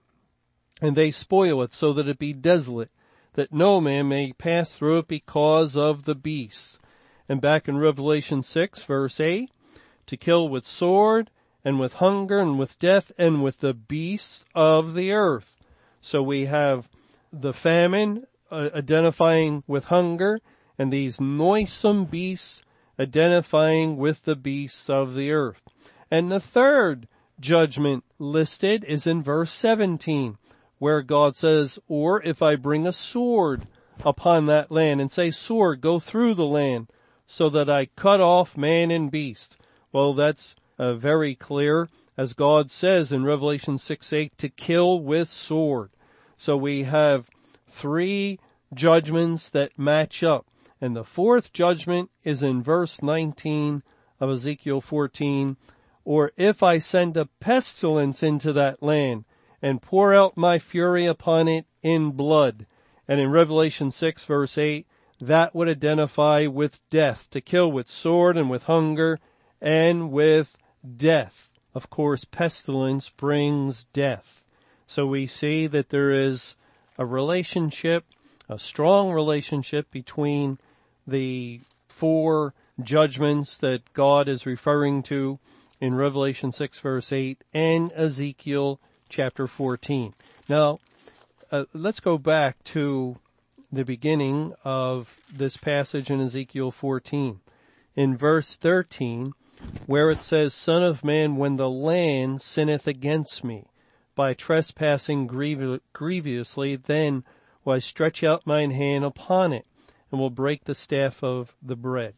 and 0.81 0.95
they 0.95 1.12
spoil 1.12 1.62
it 1.62 1.74
so 1.74 1.93
that 1.93 2.07
it 2.07 2.19
be 2.19 2.33
desolate, 2.33 2.91
that 3.33 3.53
no 3.53 3.81
man 3.81 4.07
may 4.07 4.33
pass 4.33 4.71
through 4.71 5.00
it 5.00 5.07
because 5.07 5.75
of 5.75 6.05
the 6.05 6.15
beasts. 6.15 6.79
And 7.27 7.41
back 7.41 7.67
in 7.67 7.77
Revelation 7.77 8.43
6 8.43 8.83
verse 8.83 9.19
8, 9.19 9.51
to 10.07 10.17
kill 10.17 10.50
with 10.50 10.65
sword, 10.65 11.29
and 11.63 11.79
with 11.79 11.95
hunger, 11.95 12.39
and 12.39 12.57
with 12.57 12.79
death, 12.79 13.12
and 13.17 13.43
with 13.43 13.59
the 13.59 13.74
beasts 13.74 14.45
of 14.55 14.95
the 14.95 15.12
earth. 15.12 15.57
So 16.01 16.24
we 16.24 16.45
have 16.45 16.89
the 17.31 17.53
famine 17.53 18.25
uh, 18.50 18.69
identifying 18.74 19.63
with 19.67 19.86
hunger 19.86 20.39
and 20.79 20.91
these 20.91 21.19
noisome 21.19 22.05
beasts 22.05 22.63
identifying 23.00 23.98
with 23.98 24.24
the 24.24 24.36
beasts 24.36 24.89
of 24.89 25.13
the 25.13 25.31
earth. 25.31 25.62
And 26.09 26.31
the 26.31 26.39
third 26.39 27.07
judgment 27.39 28.03
listed 28.17 28.83
is 28.83 29.05
in 29.05 29.21
verse 29.21 29.51
17 29.51 30.38
where 30.79 31.01
God 31.01 31.36
says, 31.36 31.77
or 31.88 32.24
if 32.24 32.41
I 32.41 32.55
bring 32.55 32.88
a 32.88 32.93
sword 32.93 33.67
upon 34.03 34.48
that 34.48 34.71
land 34.71 35.01
and 35.01 35.12
say, 35.12 35.29
sword, 35.29 35.81
go 35.81 36.00
through 36.00 36.33
the 36.33 36.48
land 36.48 36.88
so 37.27 37.50
that 37.50 37.69
I 37.69 37.86
cut 37.86 38.19
off 38.19 38.57
man 38.57 38.89
and 38.89 39.12
beast. 39.12 39.57
Well, 39.91 40.13
that's 40.13 40.55
uh, 40.79 40.93
very 40.93 41.36
clear 41.36 41.89
as 42.17 42.33
God 42.33 42.71
says 42.71 43.12
in 43.12 43.24
Revelation 43.24 43.77
6 43.77 44.12
8 44.12 44.38
to 44.39 44.50
kill 44.50 45.00
with 45.00 45.29
sword. 45.29 45.91
So 46.38 46.57
we 46.57 46.83
have 46.83 47.29
three 47.67 48.39
judgments 48.74 49.50
that 49.50 49.77
match 49.77 50.24
up. 50.24 50.45
And 50.81 50.95
the 50.95 51.03
fourth 51.03 51.51
judgment 51.53 52.09
is 52.24 52.41
in 52.41 52.63
verse 52.63 53.01
19 53.01 53.83
of 54.19 54.29
Ezekiel 54.29 54.81
14. 54.81 55.57
Or 56.05 56.31
if 56.38 56.63
I 56.63 56.77
send 56.77 57.17
a 57.17 57.25
pestilence 57.25 58.24
into 58.24 58.53
that 58.53 58.81
land 58.81 59.25
and 59.62 59.82
pour 59.82 60.13
out 60.13 60.38
my 60.38 60.60
fury 60.60 61.06
upon 61.06 61.48
it 61.48 61.66
in 61.82 62.12
blood. 62.12 62.66
And 63.08 63.20
in 63.20 63.32
Revelation 63.32 63.92
6 63.92 64.24
verse 64.24 64.58
8, 64.58 64.86
that 65.20 65.54
would 65.54 65.68
identify 65.68 66.48
with 66.48 66.80
death, 66.89 67.28
to 67.32 67.42
kill 67.42 67.72
with 67.72 67.89
sword 67.89 68.38
and 68.38 68.50
with 68.50 68.63
hunger 68.63 69.20
and 69.62 70.12
with 70.12 70.56
death. 70.96 71.51
Of 71.75 71.89
course, 71.89 72.24
pestilence 72.24 73.10
brings 73.10 73.84
death. 73.86 74.44
So 74.88 75.06
we 75.06 75.28
see 75.28 75.68
that 75.68 75.89
there 75.89 76.12
is 76.12 76.56
a 76.98 77.06
relationship, 77.06 78.06
a 78.48 78.58
strong 78.58 79.12
relationship 79.12 79.92
between 79.92 80.58
the 81.06 81.62
four 81.88 82.54
judgments 82.82 83.58
that 83.58 83.94
God 83.94 84.28
is 84.28 84.46
referring 84.46 85.04
to 85.04 85.39
in 85.82 85.96
Revelation 85.96 86.51
6 86.51 86.80
verse 86.80 87.12
8 87.12 87.44
and 87.54 87.92
Ezekiel 87.94 88.80
chapter 89.10 89.48
14. 89.48 90.13
Now, 90.48 90.80
uh, 91.51 91.66
let's 91.74 92.00
go 92.00 92.18
back 92.18 92.63
to 92.66 93.18
the 93.72 93.84
beginning 93.84 94.54
of 94.63 95.18
this 95.32 95.58
passage 95.58 96.10
in 96.10 96.22
Ezekiel 96.22 96.72
14. 96.72 97.39
In 97.96 98.16
verse 98.16 98.56
13, 98.56 99.34
where 99.86 100.10
it 100.10 100.22
says, 100.22 100.54
Son 100.54 100.84
of 100.84 101.04
man, 101.04 101.36
when 101.36 101.58
the 101.58 101.70
land 101.70 102.42
sinneth 102.42 102.88
against 102.88 103.44
me, 103.44 103.66
by 104.16 104.34
trespassing 104.34 105.28
grievously, 105.28 106.75
then 106.75 107.24
will 107.63 107.74
I 107.74 107.80
stretch 107.80 108.24
out 108.24 108.46
mine 108.46 108.72
hand 108.72 109.06
upon 109.06 109.54
it 109.54 109.66
and 110.12 110.20
will 110.20 110.30
break 110.30 110.63
the 110.63 110.75
staff 110.75 111.24
of 111.24 111.56
the 111.62 111.75
bread. 111.75 112.16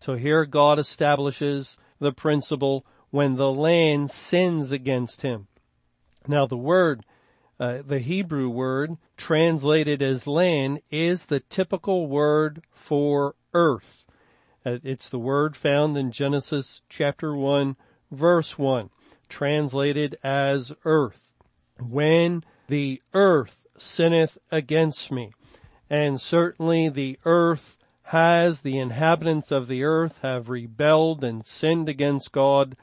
So 0.00 0.14
here 0.14 0.44
God 0.44 0.78
establishes 0.78 1.76
the 1.98 2.12
principle 2.12 2.84
when 3.10 3.36
the 3.36 3.52
land 3.52 4.10
sins 4.10 4.72
against 4.72 5.22
him. 5.22 5.46
Now 6.28 6.46
the 6.46 6.56
word, 6.56 7.04
uh, 7.58 7.82
the 7.86 7.98
Hebrew 7.98 8.48
word 8.48 8.96
translated 9.16 10.02
as 10.02 10.26
land 10.26 10.80
is 10.90 11.26
the 11.26 11.40
typical 11.40 12.06
word 12.06 12.62
for 12.72 13.34
earth. 13.54 14.04
Uh, 14.64 14.78
it's 14.84 15.08
the 15.08 15.18
word 15.18 15.56
found 15.56 15.96
in 15.96 16.12
Genesis 16.12 16.82
chapter 16.88 17.34
1 17.34 17.76
verse 18.10 18.58
1, 18.58 18.90
translated 19.28 20.16
as 20.22 20.72
earth 20.84 21.32
when 21.80 22.44
the 22.68 23.02
earth 23.14 23.66
sinneth 23.76 24.38
against 24.50 25.10
me. 25.10 25.32
And 25.90 26.20
certainly 26.20 26.88
the 26.88 27.18
earth 27.24 27.78
has, 28.04 28.60
the 28.60 28.78
inhabitants 28.78 29.50
of 29.50 29.68
the 29.68 29.82
earth 29.82 30.20
have 30.22 30.48
rebelled 30.48 31.24
and 31.24 31.44
sinned 31.44 31.88
against 31.88 32.32
God, 32.32 32.76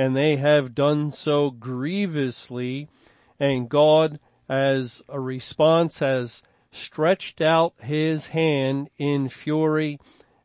and 0.00 0.16
they 0.16 0.36
have 0.36 0.74
done 0.74 1.10
so 1.10 1.50
grievously, 1.50 2.88
and 3.38 3.68
God, 3.68 4.18
as 4.48 5.02
a 5.10 5.20
response, 5.20 5.98
has 5.98 6.42
stretched 6.72 7.42
out 7.42 7.74
his 7.82 8.28
hand 8.28 8.88
in 8.96 9.28
fury 9.28 9.98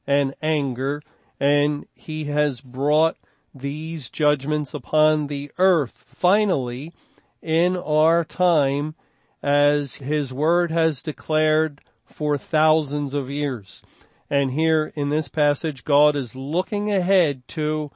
and 0.05 0.35
anger, 0.41 1.01
and 1.39 1.85
he 1.93 2.25
has 2.25 2.59
brought 2.59 3.15
these 3.53 4.09
judgments 4.09 4.74
upon 4.74 5.27
the 5.27 5.50
earth. 5.57 6.03
Finally, 6.05 6.91
in 7.41 7.77
our 7.77 8.25
time 8.25 8.93
as 9.41 9.95
his 9.95 10.33
word 10.33 10.69
has 10.69 11.01
declared 11.01 11.79
for 12.03 12.38
thousands 12.38 13.13
of 13.13 13.29
years. 13.29 13.81
And 14.29 14.51
here 14.51 14.91
in 14.97 15.12
this 15.12 15.29
passage, 15.29 15.85
God 15.85 16.13
is 16.13 16.35
looking 16.35 16.91
ahead 16.91 17.47
to 17.50 17.89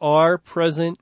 our 0.00 0.38
present 0.38 0.98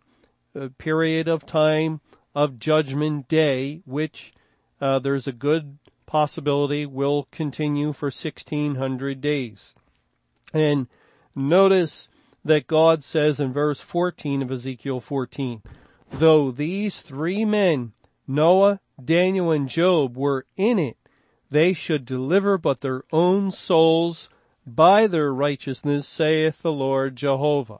uh, 0.54 0.68
period 0.78 1.28
of 1.28 1.46
time 1.46 2.00
of 2.34 2.58
judgment 2.58 3.28
day, 3.28 3.82
which 3.84 4.32
uh, 4.80 4.98
there's 4.98 5.26
a 5.26 5.32
good 5.32 5.78
possibility 6.06 6.86
will 6.86 7.28
continue 7.30 7.92
for 7.92 8.06
1600 8.06 9.20
days. 9.20 9.74
And 10.52 10.88
notice 11.34 12.08
that 12.44 12.66
God 12.66 13.04
says 13.04 13.38
in 13.38 13.52
verse 13.52 13.80
14 13.80 14.42
of 14.42 14.50
Ezekiel 14.50 15.00
14, 15.00 15.62
though 16.12 16.50
these 16.50 17.00
three 17.02 17.44
men, 17.44 17.92
Noah, 18.26 18.80
Daniel, 19.02 19.50
and 19.50 19.68
Job 19.68 20.16
were 20.16 20.46
in 20.56 20.78
it, 20.78 20.96
they 21.50 21.72
should 21.72 22.04
deliver 22.04 22.58
but 22.58 22.80
their 22.80 23.04
own 23.12 23.50
souls 23.50 24.28
by 24.66 25.06
their 25.06 25.32
righteousness, 25.34 26.08
saith 26.08 26.62
the 26.62 26.72
Lord 26.72 27.16
Jehovah. 27.16 27.78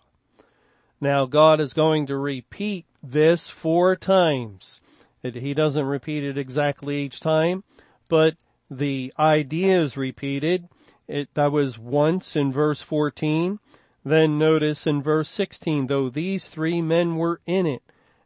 Now 1.00 1.24
God 1.24 1.60
is 1.60 1.72
going 1.72 2.06
to 2.06 2.16
repeat 2.16 2.84
this 3.02 3.48
four 3.48 3.96
times. 3.96 4.80
It, 5.22 5.34
he 5.34 5.54
doesn't 5.54 5.86
repeat 5.86 6.24
it 6.24 6.36
exactly 6.36 6.96
each 7.02 7.20
time, 7.20 7.64
but 8.08 8.36
the 8.70 9.12
idea 9.18 9.80
is 9.80 9.96
repeated. 9.96 10.68
It, 11.08 11.32
that 11.34 11.52
was 11.52 11.78
once 11.78 12.36
in 12.36 12.52
verse 12.52 12.82
14. 12.82 13.58
Then 14.04 14.38
notice 14.38 14.86
in 14.86 15.02
verse 15.02 15.28
16, 15.28 15.86
though 15.86 16.08
these 16.08 16.48
three 16.48 16.80
men 16.80 17.16
were 17.16 17.40
in 17.46 17.66
it, 17.66 17.82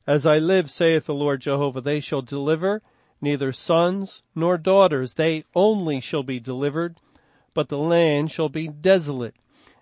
as 0.07 0.27
I 0.27 0.39
live, 0.39 0.71
saith 0.71 1.07
the 1.07 1.15
Lord 1.15 1.41
Jehovah, 1.41 1.81
they 1.81 2.01
shall 2.01 2.23
deliver 2.23 2.83
neither 3.21 3.53
sons 3.53 4.23
nor 4.35 4.59
daughters. 4.59 5.15
They 5.15 5.45
only 5.55 6.01
shall 6.01 6.23
be 6.23 6.39
delivered, 6.39 6.97
but 7.55 7.69
the 7.69 7.79
land 7.79 8.31
shall 8.31 8.51
be 8.51 8.69
desolate. 8.69 9.35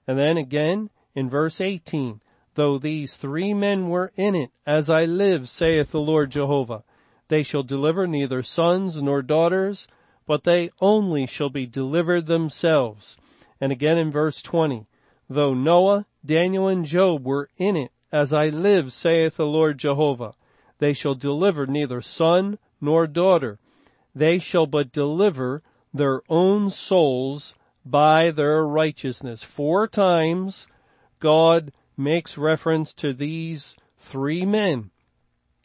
And 0.06 0.18
then 0.18 0.36
again 0.36 0.90
in 1.14 1.28
verse 1.28 1.60
18, 1.60 2.20
though 2.54 2.78
these 2.78 3.16
three 3.16 3.54
men 3.54 3.88
were 3.88 4.12
in 4.16 4.34
it, 4.34 4.50
as 4.66 4.90
I 4.90 5.04
live, 5.04 5.48
saith 5.48 5.90
the 5.90 6.00
Lord 6.00 6.30
Jehovah, 6.30 6.84
they 7.28 7.42
shall 7.42 7.62
deliver 7.62 8.06
neither 8.06 8.42
sons 8.42 9.00
nor 9.00 9.22
daughters, 9.22 9.88
but 10.26 10.44
they 10.44 10.70
only 10.80 11.26
shall 11.26 11.50
be 11.50 11.66
delivered 11.66 12.26
themselves. 12.26 13.16
And 13.60 13.72
again 13.72 13.96
in 13.96 14.10
verse 14.10 14.42
20, 14.42 14.86
though 15.30 15.54
Noah, 15.54 16.06
Daniel, 16.24 16.68
and 16.68 16.84
Job 16.84 17.24
were 17.24 17.48
in 17.56 17.76
it, 17.76 17.90
as 18.10 18.32
I 18.32 18.48
live, 18.48 18.92
saith 18.92 19.36
the 19.36 19.46
Lord 19.46 19.78
Jehovah, 19.78 20.34
they 20.78 20.92
shall 20.92 21.14
deliver 21.14 21.66
neither 21.66 22.00
son 22.00 22.58
nor 22.80 23.06
daughter. 23.06 23.58
They 24.14 24.38
shall 24.38 24.66
but 24.66 24.92
deliver 24.92 25.62
their 25.94 26.20
own 26.28 26.70
souls 26.70 27.54
by 27.84 28.30
their 28.30 28.66
righteousness. 28.66 29.42
Four 29.42 29.88
times 29.88 30.66
God 31.20 31.72
makes 31.96 32.38
reference 32.38 32.94
to 32.94 33.12
these 33.12 33.76
three 33.98 34.44
men. 34.44 34.90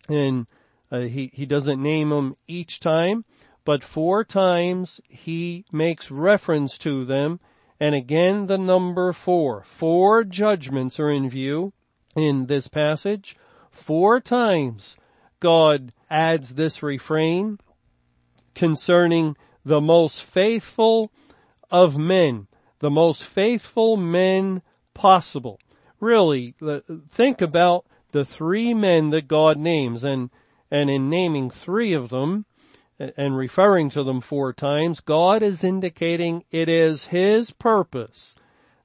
And 0.10 0.48
uh, 0.92 1.02
he, 1.02 1.32
he 1.34 1.46
doesn't 1.46 1.82
name 1.82 2.10
them 2.10 2.38
each 2.48 2.80
time, 2.80 3.26
but 3.66 3.84
four 3.84 4.24
times 4.24 5.02
he 5.08 5.66
makes 5.72 6.10
reference 6.10 6.78
to 6.80 7.04
them. 7.04 7.40
And 7.80 7.94
again, 7.94 8.48
the 8.48 8.58
number 8.58 9.14
four. 9.14 9.64
Four 9.64 10.24
judgments 10.24 11.00
are 11.00 11.12
in 11.12 11.30
view 11.30 11.74
in 12.16 12.48
this 12.48 12.68
passage. 12.68 13.38
Four 13.70 14.20
times 14.20 14.96
God 15.40 15.94
adds 16.10 16.56
this 16.56 16.82
refrain 16.82 17.60
concerning 18.56 19.36
the 19.64 19.82
most 19.82 20.24
faithful 20.24 21.12
of 21.70 21.98
men, 21.98 22.48
the 22.80 22.90
most 22.90 23.24
faithful 23.24 23.98
men 23.98 24.62
possible. 24.94 25.60
Really, 26.00 26.54
think 27.10 27.42
about 27.42 27.86
the 28.12 28.26
three 28.26 28.74
men 28.74 29.10
that 29.10 29.28
God 29.28 29.58
names 29.58 30.04
and, 30.04 30.30
and 30.70 30.90
in 30.90 31.10
naming 31.10 31.50
three 31.50 31.94
of 31.94 32.10
them 32.10 32.46
and 33.00 33.38
referring 33.38 33.90
to 33.92 34.04
them 34.04 34.22
four 34.22 34.54
times, 34.54 35.00
God 35.00 35.42
is 35.42 35.64
indicating 35.64 36.44
it 36.52 36.70
is 36.70 37.06
His 37.06 37.52
purpose 37.52 38.36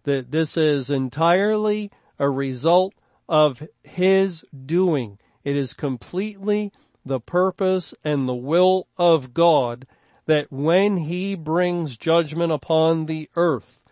that 0.05 0.31
this 0.31 0.57
is 0.57 0.91
entirely 0.91 1.91
a 2.19 2.29
result 2.29 2.95
of 3.29 3.63
His 3.83 4.45
doing. 4.67 5.19
It 5.45 5.57
is 5.57 5.73
completely 5.73 6.73
the 7.05 7.21
purpose 7.21 7.95
and 8.05 8.29
the 8.29 8.35
will 8.35 8.87
of 8.97 9.35
God 9.35 9.87
that 10.27 10.53
when 10.53 10.97
he 10.97 11.35
brings 11.35 11.97
judgment 11.97 12.53
upon 12.53 13.07
the 13.07 13.29
earth, 13.35 13.85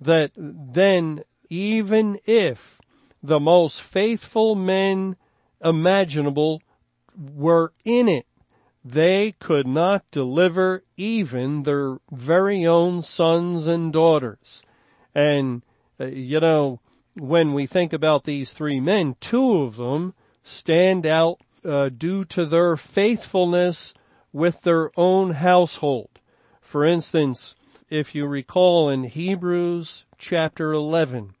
that 0.00 0.32
then 0.36 1.24
even 1.52 2.18
if 2.24 2.78
the 3.22 3.38
most 3.38 3.82
faithful 3.82 4.54
men 4.54 5.14
imaginable 5.62 6.62
were 7.14 7.74
in 7.84 8.08
it, 8.08 8.24
they 8.82 9.32
could 9.32 9.66
not 9.66 10.02
deliver 10.10 10.82
even 10.96 11.64
their 11.64 11.98
very 12.10 12.64
own 12.66 13.02
sons 13.02 13.66
and 13.66 13.92
daughters. 13.92 14.62
And, 15.14 15.60
uh, 16.00 16.06
you 16.06 16.40
know, 16.40 16.80
when 17.18 17.52
we 17.52 17.66
think 17.66 17.92
about 17.92 18.24
these 18.24 18.54
three 18.54 18.80
men, 18.80 19.16
two 19.20 19.58
of 19.58 19.76
them 19.76 20.14
stand 20.42 21.04
out 21.04 21.38
uh, 21.66 21.90
due 21.90 22.24
to 22.24 22.46
their 22.46 22.78
faithfulness 22.78 23.92
with 24.32 24.62
their 24.62 24.90
own 24.98 25.32
household. 25.32 26.18
For 26.62 26.86
instance, 26.86 27.56
if 27.90 28.14
you 28.14 28.26
recall 28.26 28.88
in 28.88 29.04
Hebrews 29.04 30.06
chapter 30.22 30.72
11, 30.72 31.34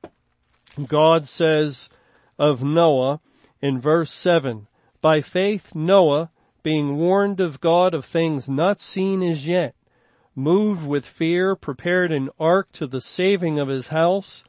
God 0.88 1.28
says 1.28 1.88
of 2.36 2.64
Noah 2.64 3.20
in 3.60 3.80
verse 3.80 4.10
7, 4.10 4.66
By 5.00 5.20
faith 5.20 5.72
Noah, 5.72 6.32
being 6.64 6.96
warned 6.96 7.38
of 7.38 7.60
God 7.60 7.94
of 7.94 8.04
things 8.04 8.48
not 8.48 8.80
seen 8.80 9.22
as 9.22 9.46
yet, 9.46 9.76
moved 10.34 10.84
with 10.84 11.06
fear, 11.06 11.54
prepared 11.54 12.10
an 12.10 12.28
ark 12.40 12.72
to 12.72 12.88
the 12.88 13.00
saving 13.00 13.56
of 13.60 13.68
his 13.68 13.88
house, 13.88 14.42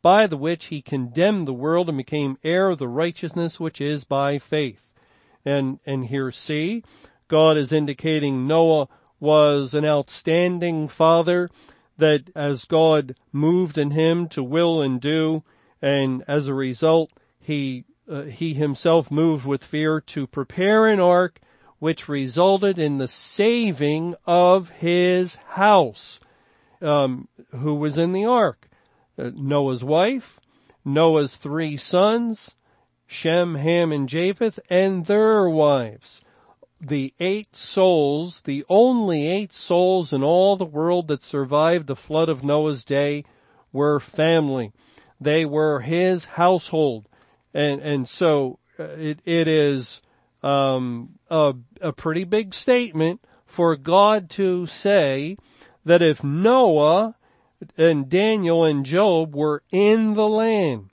by 0.00 0.26
the 0.26 0.38
which 0.38 0.66
he 0.66 0.80
condemned 0.80 1.46
the 1.46 1.52
world 1.52 1.90
and 1.90 1.98
became 1.98 2.38
heir 2.42 2.70
of 2.70 2.78
the 2.78 2.88
righteousness 2.88 3.60
which 3.60 3.82
is 3.82 4.04
by 4.04 4.38
faith. 4.38 4.94
And, 5.44 5.78
and 5.84 6.06
here 6.06 6.32
see, 6.32 6.84
God 7.28 7.58
is 7.58 7.70
indicating 7.70 8.46
Noah 8.46 8.88
was 9.20 9.74
an 9.74 9.84
outstanding 9.84 10.88
father 10.88 11.50
that 11.98 12.30
as 12.34 12.64
God 12.64 13.14
moved 13.32 13.78
in 13.78 13.90
him 13.92 14.28
to 14.28 14.42
will 14.42 14.82
and 14.82 15.00
do, 15.00 15.42
and 15.80 16.24
as 16.26 16.46
a 16.46 16.54
result, 16.54 17.10
he, 17.40 17.84
uh, 18.10 18.22
he 18.22 18.54
himself 18.54 19.10
moved 19.10 19.46
with 19.46 19.62
fear 19.62 20.00
to 20.00 20.26
prepare 20.26 20.86
an 20.88 21.00
ark 21.00 21.40
which 21.78 22.08
resulted 22.08 22.78
in 22.78 22.98
the 22.98 23.08
saving 23.08 24.14
of 24.26 24.70
his 24.70 25.34
house. 25.34 26.18
Um, 26.80 27.28
who 27.50 27.74
was 27.74 27.98
in 27.98 28.12
the 28.12 28.24
ark? 28.24 28.68
Uh, 29.18 29.30
Noah's 29.34 29.84
wife, 29.84 30.40
Noah's 30.84 31.36
three 31.36 31.76
sons, 31.76 32.56
Shem, 33.06 33.56
Ham, 33.56 33.92
and 33.92 34.08
Japheth, 34.08 34.58
and 34.68 35.06
their 35.06 35.48
wives. 35.48 36.22
The 36.86 37.14
eight 37.18 37.56
souls, 37.56 38.42
the 38.42 38.64
only 38.68 39.26
eight 39.26 39.54
souls 39.54 40.12
in 40.12 40.22
all 40.22 40.56
the 40.56 40.66
world 40.66 41.08
that 41.08 41.22
survived 41.22 41.86
the 41.86 41.96
flood 41.96 42.28
of 42.28 42.44
Noah's 42.44 42.84
day 42.84 43.24
were 43.72 43.98
family. 43.98 44.72
They 45.18 45.46
were 45.46 45.80
his 45.80 46.26
household. 46.26 47.08
And, 47.54 47.80
and 47.80 48.06
so 48.06 48.58
uh, 48.78 48.84
it, 48.98 49.20
it 49.24 49.48
is, 49.48 50.02
um, 50.42 51.18
a, 51.30 51.54
a 51.80 51.92
pretty 51.92 52.24
big 52.24 52.52
statement 52.52 53.24
for 53.46 53.76
God 53.76 54.28
to 54.30 54.66
say 54.66 55.38
that 55.84 56.02
if 56.02 56.22
Noah 56.22 57.16
and 57.78 58.10
Daniel 58.10 58.64
and 58.64 58.84
Job 58.84 59.34
were 59.34 59.62
in 59.70 60.14
the 60.14 60.28
land, 60.28 60.90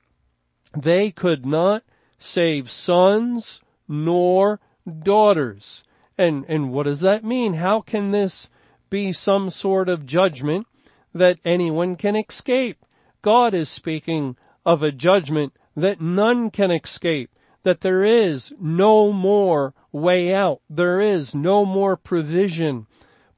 they 0.77 1.11
could 1.11 1.45
not 1.45 1.83
save 2.17 2.71
sons 2.71 3.59
nor 3.89 4.61
daughters. 5.03 5.83
And, 6.17 6.45
and 6.47 6.71
what 6.71 6.83
does 6.83 7.01
that 7.01 7.23
mean? 7.23 7.55
How 7.55 7.81
can 7.81 8.11
this 8.11 8.49
be 8.89 9.13
some 9.13 9.49
sort 9.49 9.89
of 9.89 10.05
judgment 10.05 10.67
that 11.13 11.39
anyone 11.43 11.95
can 11.95 12.15
escape? 12.15 12.85
God 13.21 13.53
is 13.53 13.69
speaking 13.69 14.35
of 14.65 14.83
a 14.83 14.91
judgment 14.91 15.53
that 15.75 16.01
none 16.01 16.51
can 16.51 16.71
escape, 16.71 17.31
that 17.63 17.81
there 17.81 18.03
is 18.03 18.53
no 18.59 19.11
more 19.11 19.73
way 19.91 20.33
out. 20.33 20.61
There 20.69 20.99
is 21.01 21.33
no 21.33 21.65
more 21.65 21.95
provision 21.95 22.87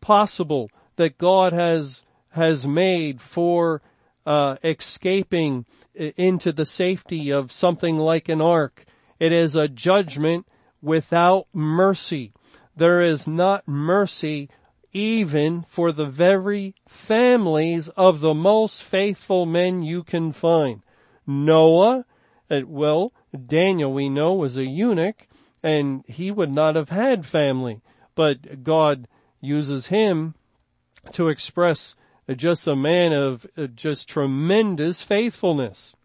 possible 0.02 0.70
that 0.96 1.18
God 1.18 1.54
has, 1.54 2.04
has 2.30 2.68
made 2.68 3.22
for 3.22 3.82
uh, 4.26 4.58
escaping 4.64 5.66
into 5.94 6.52
the 6.52 6.66
safety 6.66 7.32
of 7.32 7.52
something 7.52 7.98
like 7.98 8.30
an 8.30 8.42
ark. 8.42 8.86
It 9.20 9.32
is 9.32 9.56
a 9.56 9.68
judgment 9.68 10.48
without 10.84 11.48
mercy. 11.54 12.34
There 12.76 13.02
is 13.02 13.26
not 13.26 13.68
mercy 13.68 14.50
even 14.92 15.64
for 15.68 15.92
the 15.92 16.06
very 16.06 16.76
families 16.88 17.90
of 17.90 18.20
the 18.20 18.34
most 18.34 18.84
faithful 18.84 19.48
men 19.48 19.82
you 19.82 20.04
can 20.04 20.32
find. 20.34 20.84
Noah, 21.26 22.06
well, 22.50 23.12
Daniel 23.48 23.92
we 23.92 24.10
know 24.10 24.34
was 24.34 24.58
a 24.58 24.66
eunuch 24.66 25.28
and 25.64 26.04
he 26.08 26.30
would 26.30 26.52
not 26.52 26.76
have 26.76 26.90
had 26.90 27.26
family, 27.26 27.82
but 28.14 28.64
God 28.64 29.08
uses 29.40 29.88
him 29.88 30.36
to 31.14 31.30
express 31.30 31.96
just 32.36 32.68
a 32.68 32.76
man 32.76 33.14
of 33.14 33.48
uh, 33.58 33.68
just 33.68 34.08
tremendous 34.08 35.02
faithfulness. 35.02 35.96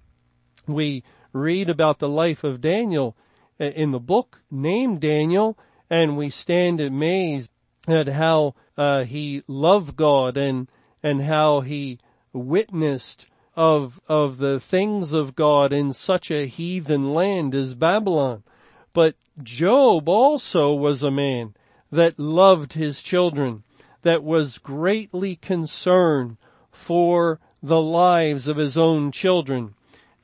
We 0.66 1.04
read 1.32 1.68
about 1.68 1.98
the 1.98 2.08
life 2.08 2.44
of 2.44 2.60
Daniel 2.60 3.16
in 3.58 3.90
the 3.90 4.00
book 4.00 4.40
named 4.50 5.00
Daniel 5.00 5.58
and 5.90 6.16
we 6.16 6.30
stand 6.30 6.80
amazed 6.80 7.50
at 7.86 8.08
how 8.08 8.54
uh, 8.76 9.04
he 9.04 9.42
loved 9.46 9.96
God 9.96 10.36
and 10.36 10.68
and 11.02 11.22
how 11.22 11.60
he 11.60 11.98
witnessed 12.32 13.26
of 13.56 14.00
of 14.08 14.38
the 14.38 14.60
things 14.60 15.12
of 15.12 15.34
God 15.34 15.72
in 15.72 15.92
such 15.92 16.30
a 16.30 16.46
heathen 16.46 17.12
land 17.12 17.54
as 17.54 17.74
Babylon. 17.74 18.44
But 18.92 19.16
Job 19.42 20.08
also 20.08 20.74
was 20.74 21.02
a 21.02 21.10
man 21.10 21.54
that 21.90 22.18
loved 22.18 22.74
his 22.74 23.02
children, 23.02 23.64
that 24.02 24.22
was 24.22 24.58
greatly 24.58 25.36
concerned 25.36 26.36
for 26.70 27.40
the 27.62 27.80
lives 27.80 28.46
of 28.46 28.56
his 28.56 28.76
own 28.76 29.10
children. 29.10 29.74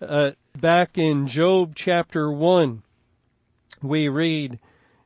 Uh, 0.01 0.33
back 0.57 0.97
in 0.97 1.27
Job 1.27 1.73
chapter 1.75 2.31
1, 2.31 2.84
we 3.89 4.09
read 4.09 4.59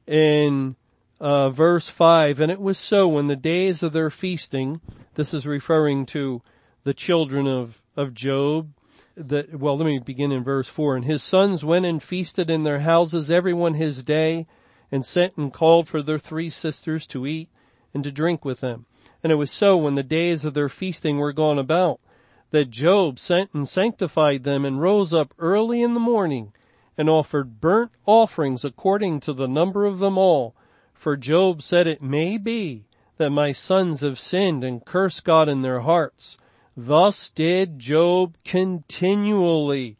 in 0.06 0.76
uh, 1.20 1.50
verse 1.50 1.88
5, 1.88 2.40
and 2.40 2.50
it 2.50 2.60
was 2.60 2.78
so 2.78 3.08
when 3.08 3.26
the 3.26 3.36
days 3.36 3.82
of 3.82 3.92
their 3.92 4.10
feasting, 4.10 4.80
this 5.14 5.34
is 5.34 5.46
referring 5.46 6.06
to 6.06 6.42
the 6.84 6.94
children 6.94 7.46
of, 7.46 7.82
of 7.96 8.14
Job, 8.14 8.70
that, 9.16 9.58
well, 9.58 9.76
let 9.76 9.86
me 9.86 9.98
begin 9.98 10.30
in 10.30 10.44
verse 10.44 10.68
4. 10.68 10.96
And 10.96 11.04
his 11.04 11.22
sons 11.22 11.64
went 11.64 11.86
and 11.86 12.02
feasted 12.02 12.48
in 12.48 12.62
their 12.62 12.80
houses, 12.80 13.30
everyone 13.30 13.74
his 13.74 14.02
day, 14.02 14.46
and 14.92 15.04
sent 15.04 15.36
and 15.36 15.52
called 15.52 15.88
for 15.88 16.02
their 16.02 16.18
three 16.18 16.50
sisters 16.50 17.06
to 17.08 17.26
eat 17.26 17.48
and 17.92 18.04
to 18.04 18.12
drink 18.12 18.44
with 18.44 18.60
them. 18.60 18.86
And 19.22 19.32
it 19.32 19.36
was 19.36 19.50
so 19.50 19.76
when 19.76 19.96
the 19.96 20.02
days 20.02 20.44
of 20.44 20.54
their 20.54 20.68
feasting 20.68 21.18
were 21.18 21.32
gone 21.32 21.58
about, 21.58 22.00
that 22.50 22.70
Job 22.70 23.18
sent 23.18 23.52
and 23.52 23.68
sanctified 23.68 24.44
them 24.44 24.64
and 24.64 24.80
rose 24.80 25.12
up 25.12 25.34
early 25.38 25.82
in 25.82 25.94
the 25.94 26.00
morning 26.00 26.52
and 26.98 27.08
offered 27.08 27.60
burnt 27.60 27.92
offerings 28.04 28.64
according 28.64 29.20
to 29.20 29.32
the 29.32 29.46
number 29.46 29.86
of 29.86 30.00
them 30.00 30.18
all. 30.18 30.54
For 30.92 31.16
Job 31.16 31.62
said 31.62 31.86
it 31.86 32.02
may 32.02 32.36
be 32.36 32.84
that 33.16 33.30
my 33.30 33.52
sons 33.52 34.00
have 34.00 34.18
sinned 34.18 34.64
and 34.64 34.84
cursed 34.84 35.24
God 35.24 35.48
in 35.48 35.62
their 35.62 35.80
hearts. 35.80 36.36
Thus 36.76 37.30
did 37.30 37.78
Job 37.78 38.36
continually. 38.44 39.96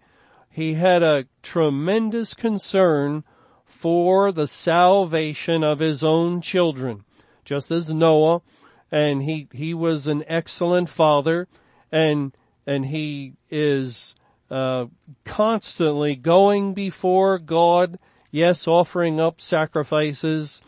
He 0.51 0.75
had 0.75 1.03
a 1.03 1.27
tremendous 1.43 2.35
concern 2.35 3.23
for 3.65 4.33
the 4.33 4.49
salvation 4.49 5.63
of 5.63 5.79
his 5.79 6.03
own 6.03 6.41
children, 6.41 7.05
just 7.45 7.71
as 7.71 7.91
Noah, 7.91 8.43
and 8.91 9.23
he, 9.23 9.49
he 9.53 9.73
was 9.73 10.09
an 10.09 10.25
excellent 10.27 10.89
father, 10.89 11.47
and, 11.93 12.37
and 12.67 12.87
he 12.87 13.35
is, 13.51 14.17
uh, 14.51 14.87
constantly 15.25 16.17
going 16.17 16.75
before 16.75 17.39
God, 17.39 17.99
yes, 18.31 18.67
offering 18.67 19.21
up 19.21 19.41
sacrifices 19.41 20.61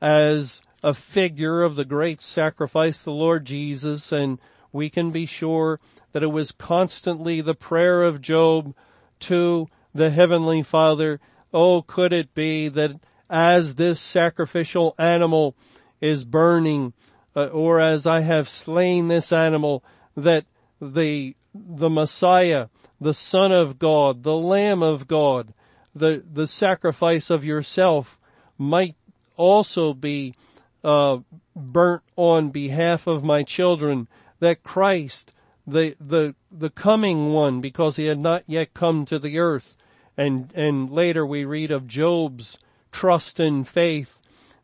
as 0.00 0.60
a 0.82 0.94
figure 0.94 1.62
of 1.62 1.76
the 1.76 1.84
great 1.84 2.22
sacrifice, 2.22 3.02
the 3.02 3.10
Lord 3.10 3.44
Jesus, 3.44 4.12
and 4.12 4.38
we 4.72 4.90
can 4.90 5.10
be 5.10 5.26
sure 5.26 5.80
that 6.12 6.22
it 6.22 6.32
was 6.32 6.52
constantly 6.52 7.40
the 7.40 7.54
prayer 7.54 8.02
of 8.02 8.20
Job 8.20 8.74
to 9.20 9.68
the 9.94 10.10
Heavenly 10.10 10.62
Father. 10.62 11.20
Oh, 11.52 11.82
could 11.82 12.12
it 12.12 12.34
be 12.34 12.68
that 12.68 13.00
as 13.28 13.74
this 13.74 14.00
sacrificial 14.00 14.94
animal 14.98 15.56
is 16.00 16.24
burning, 16.24 16.92
uh, 17.34 17.46
or 17.46 17.80
as 17.80 18.06
I 18.06 18.20
have 18.20 18.48
slain 18.48 19.08
this 19.08 19.32
animal, 19.32 19.82
that 20.16 20.44
the, 20.80 21.34
the 21.54 21.90
Messiah, 21.90 22.68
the 23.00 23.14
Son 23.14 23.52
of 23.52 23.78
God, 23.78 24.22
the 24.22 24.36
Lamb 24.36 24.82
of 24.82 25.06
God, 25.06 25.52
the, 25.94 26.22
the 26.32 26.46
sacrifice 26.46 27.30
of 27.30 27.44
yourself 27.44 28.18
might 28.58 28.94
also 29.36 29.94
be 29.94 30.34
uh, 30.84 31.18
burnt 31.54 32.02
on 32.16 32.50
behalf 32.50 33.06
of 33.06 33.24
my 33.24 33.42
children 33.42 34.08
that 34.40 34.62
Christ, 34.62 35.32
the, 35.66 35.96
the, 36.00 36.34
the 36.50 36.70
coming 36.70 37.32
one, 37.32 37.60
because 37.60 37.96
he 37.96 38.06
had 38.06 38.18
not 38.18 38.44
yet 38.46 38.74
come 38.74 39.04
to 39.06 39.18
the 39.18 39.38
earth, 39.38 39.76
and, 40.16 40.52
and 40.54 40.90
later 40.90 41.26
we 41.26 41.44
read 41.44 41.70
of 41.70 41.86
Job's 41.86 42.58
trust 42.92 43.40
and 43.40 43.66
faith 43.66 44.18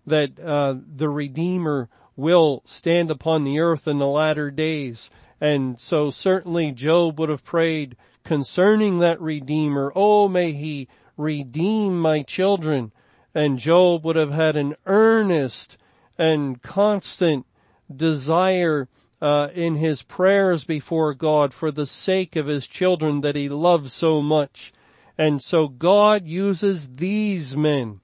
that, 0.07 0.38
uh, 0.40 0.77
the 0.97 1.09
Redeemer 1.09 1.88
will 2.16 2.62
stand 2.64 3.11
upon 3.11 3.45
the 3.45 3.59
earth 3.59 3.88
in 3.88 3.99
the 3.99 4.07
latter 4.07 4.51
days. 4.51 5.11
And 5.40 5.81
so 5.81 6.11
certainly 6.11 6.71
Job 6.73 7.18
would 7.18 7.29
have 7.29 7.45
prayed 7.45 7.97
concerning 8.25 8.99
that 8.99 9.21
Redeemer, 9.21 9.93
oh 9.95 10.29
may 10.29 10.53
he 10.53 10.89
redeem 11.17 12.01
my 12.01 12.23
children. 12.23 12.93
And 13.35 13.59
Job 13.59 14.05
would 14.05 14.17
have 14.17 14.33
had 14.33 14.57
an 14.57 14.77
earnest 14.87 15.77
and 16.19 16.61
constant 16.63 17.47
desire 17.95 18.89
uh, 19.21 19.49
in 19.55 19.77
his 19.77 20.03
prayers 20.03 20.65
before 20.65 21.15
God 21.15 21.55
for 21.55 21.71
the 21.71 21.87
sake 21.87 22.37
of 22.37 22.47
his 22.47 22.67
children 22.67 23.21
that 23.21 23.37
he 23.37 23.49
loves 23.49 23.93
so 23.93 24.21
much. 24.21 24.73
And 25.17 25.43
so 25.43 25.69
God 25.69 26.27
uses 26.27 26.97
these 26.97 27.57
men, 27.57 28.01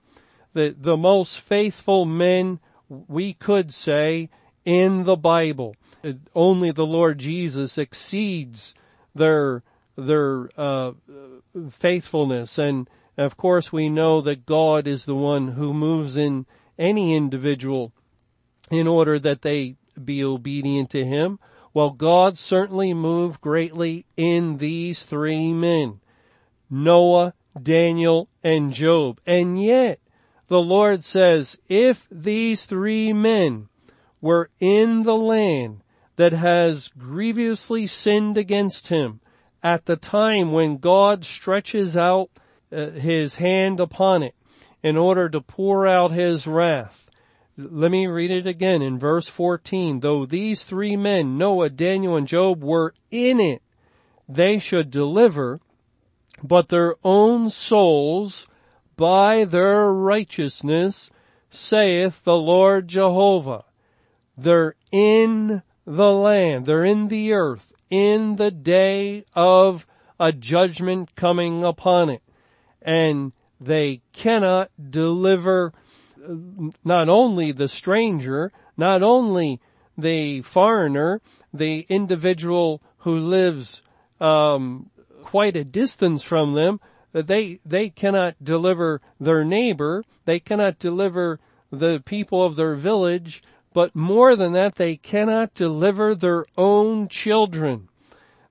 the, 0.53 0.75
the 0.79 0.97
most 0.97 1.41
faithful 1.41 2.05
men 2.05 2.61
we 2.89 3.33
could 3.33 3.75
say 3.75 4.31
in 4.65 5.05
the 5.05 5.17
Bible. 5.17 5.75
Only 6.35 6.71
the 6.71 6.87
Lord 6.87 7.19
Jesus 7.19 7.77
exceeds 7.77 8.75
their, 9.15 9.65
their, 9.99 10.49
uh, 10.57 10.93
faithfulness. 11.71 12.57
And 12.57 12.89
of 13.19 13.37
course 13.37 13.73
we 13.73 13.91
know 13.91 14.21
that 14.23 14.47
God 14.47 14.87
is 14.87 15.05
the 15.05 15.15
one 15.15 15.49
who 15.49 15.75
moves 15.75 16.17
in 16.17 16.47
any 16.79 17.15
individual 17.15 17.93
in 18.71 18.87
order 18.87 19.19
that 19.19 19.43
they 19.43 19.77
be 20.05 20.23
obedient 20.23 20.91
to 20.91 21.05
him? 21.05 21.39
Well, 21.75 21.91
God 21.91 22.39
certainly 22.39 22.95
moved 22.95 23.41
greatly 23.41 24.07
in 24.17 24.59
these 24.59 25.03
three 25.03 25.53
men. 25.53 26.01
Noah, 26.71 27.35
Daniel, 27.61 28.29
and 28.43 28.73
Job. 28.73 29.21
And 29.27 29.61
yet, 29.63 30.01
the 30.47 30.61
Lord 30.61 31.05
says, 31.05 31.59
if 31.69 32.07
these 32.11 32.65
three 32.65 33.13
men 33.13 33.69
were 34.21 34.51
in 34.61 35.03
the 35.03 35.17
land 35.17 35.83
that 36.17 36.33
has 36.33 36.89
grievously 36.89 37.87
sinned 37.87 38.37
against 38.37 38.89
him 38.89 39.21
at 39.69 39.85
the 39.85 39.97
time 39.97 40.51
when 40.51 40.79
God 40.79 41.27
stretches 41.27 41.95
out 41.95 42.31
uh, 42.73 42.89
his 42.91 43.35
hand 43.35 43.81
upon 43.81 44.23
it 44.23 44.35
in 44.83 44.97
order 44.97 45.29
to 45.29 45.43
pour 45.43 45.87
out 45.87 46.11
his 46.11 46.47
wrath, 46.47 47.11
let 47.59 47.91
me 47.91 48.07
read 48.07 48.31
it 48.31 48.47
again 48.47 48.81
in 48.81 48.99
verse 48.99 49.29
14. 49.29 50.01
Though 50.01 50.25
these 50.25 50.65
three 50.65 50.97
men, 50.97 51.37
Noah, 51.37 51.69
Daniel, 51.69 52.17
and 52.17 52.27
Job 52.27 52.65
were 52.65 52.95
in 53.11 53.41
it, 53.41 53.61
they 54.27 54.59
should 54.59 54.91
deliver, 54.91 55.61
but 56.43 56.71
their 56.71 56.95
own 57.05 57.51
souls 57.51 58.47
by 58.97 59.45
their 59.45 59.93
righteousness, 59.93 61.11
saith 61.51 62.25
the 62.25 62.39
Lord 62.39 62.89
Jehovah. 62.89 63.65
They're 64.35 64.77
in 64.91 65.63
the 65.85 66.13
land, 66.13 66.65
they're 66.65 66.87
in 66.87 67.09
the 67.09 67.35
earth, 67.35 67.75
in 67.91 68.37
the 68.37 68.51
day 68.51 69.25
of 69.35 69.87
a 70.21 70.33
judgment 70.33 71.15
coming 71.15 71.65
upon 71.65 72.11
it. 72.11 72.23
And 72.83 73.33
they 73.61 74.03
cannot 74.13 74.71
deliver 74.91 75.73
not 76.85 77.09
only 77.09 77.53
the 77.53 77.69
stranger, 77.69 78.53
not 78.77 79.03
only 79.03 79.61
the 79.97 80.43
foreigner, 80.43 81.21
the 81.53 81.87
individual 81.89 82.83
who 82.99 83.19
lives 83.19 83.83
um, 84.21 84.91
quite 85.25 85.57
a 85.57 85.65
distance 85.65 86.23
from 86.23 86.55
them, 86.55 86.81
they 87.13 87.59
they 87.65 87.89
cannot 87.89 88.43
deliver 88.43 89.01
their 89.19 89.45
neighbor, 89.45 90.05
they 90.25 90.39
cannot 90.39 90.79
deliver 90.79 91.41
the 91.71 92.03
people 92.05 92.45
of 92.45 92.57
their 92.57 92.75
village, 92.75 93.43
but 93.79 93.95
more 93.95 94.35
than 94.35 94.55
that, 94.55 94.75
they 94.75 94.97
cannot 94.97 95.55
deliver 95.55 96.13
their 96.13 96.45
own 96.57 97.07
children. 97.07 97.89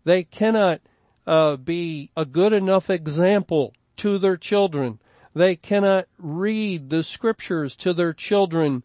They 0.06 0.24
cannot 0.24 0.80
uh, 1.26 1.58
be 1.58 2.12
a 2.16 2.24
good 2.24 2.54
enough 2.54 2.90
example 2.90 3.74
to 3.98 4.20
their 4.20 4.38
children. 4.38 5.00
They 5.36 5.58
cannot 5.58 6.08
read 6.18 6.90
the 6.90 7.04
scriptures 7.04 7.76
to 7.76 7.92
their 7.92 8.14
children 8.14 8.84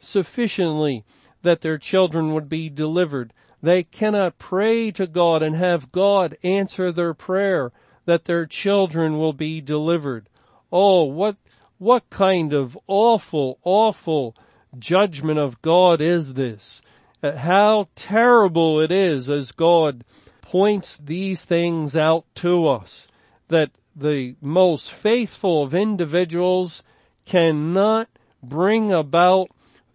sufficiently 0.00 1.04
that 1.42 1.60
their 1.60 1.78
children 1.78 2.34
would 2.34 2.48
be 2.48 2.68
delivered. 2.68 3.32
They 3.62 3.84
cannot 3.84 4.36
pray 4.36 4.90
to 4.90 5.06
God 5.06 5.44
and 5.44 5.54
have 5.54 5.92
God 5.92 6.36
answer 6.42 6.90
their 6.90 7.14
prayer 7.14 7.70
that 8.04 8.24
their 8.24 8.46
children 8.46 9.16
will 9.16 9.32
be 9.32 9.60
delivered. 9.60 10.28
Oh, 10.72 11.04
what, 11.04 11.36
what 11.78 12.10
kind 12.10 12.52
of 12.52 12.76
awful, 12.88 13.60
awful 13.62 14.34
judgment 14.78 15.38
of 15.38 15.60
God 15.62 16.00
is 16.00 16.34
this? 16.34 16.82
uh, 17.24 17.36
how 17.38 17.88
terrible 17.94 18.80
it 18.80 18.92
is 18.92 19.30
as 19.30 19.50
God 19.50 20.04
points 20.42 20.98
these 20.98 21.44
things 21.44 21.96
out 21.96 22.26
to 22.36 22.68
us 22.68 23.08
that 23.48 23.70
the 23.96 24.36
most 24.42 24.92
faithful 24.92 25.62
of 25.62 25.74
individuals 25.74 26.82
cannot 27.24 28.08
bring 28.42 28.92
about 28.92 29.48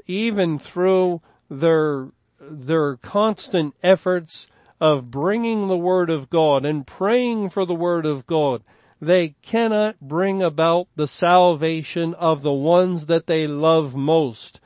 even 0.07 0.57
through 0.57 1.21
their 1.49 2.07
their 2.39 2.95
constant 2.97 3.75
efforts 3.83 4.47
of 4.81 5.11
bringing 5.11 5.67
the 5.67 5.77
word 5.77 6.09
of 6.09 6.31
God 6.31 6.65
and 6.65 6.87
praying 6.87 7.49
for 7.49 7.63
the 7.63 7.75
word 7.75 8.07
of 8.07 8.25
God 8.25 8.63
they 8.99 9.35
cannot 9.43 9.99
bring 10.01 10.41
about 10.41 10.87
the 10.95 11.07
salvation 11.07 12.15
of 12.15 12.41
the 12.41 12.53
ones 12.53 13.05
that 13.05 13.27
they 13.27 13.45
love 13.47 13.95
most. 13.95 14.59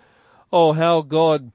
Oh, 0.53 0.71
how 0.71 1.01
God 1.01 1.51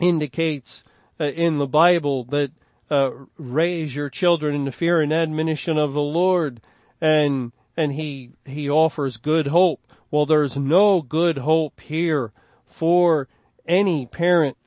indicates 0.00 0.84
uh, 1.20 1.24
in 1.24 1.58
the 1.58 1.66
Bible 1.66 2.24
that 2.24 2.50
uh, 2.90 3.12
raise 3.38 3.94
your 3.94 4.10
children 4.10 4.54
in 4.54 4.64
the 4.64 4.72
fear 4.72 5.00
and 5.00 5.12
admonition 5.12 5.78
of 5.78 5.92
the 5.92 6.02
Lord, 6.02 6.60
and 7.00 7.52
and 7.76 7.92
he 7.92 8.32
he 8.44 8.68
offers 8.68 9.16
good 9.16 9.46
hope. 9.46 9.80
Well, 10.10 10.26
there's 10.26 10.56
no 10.56 11.00
good 11.00 11.38
hope 11.38 11.80
here 11.80 12.32
for 12.66 13.28
any 13.66 14.06
parent 14.06 14.58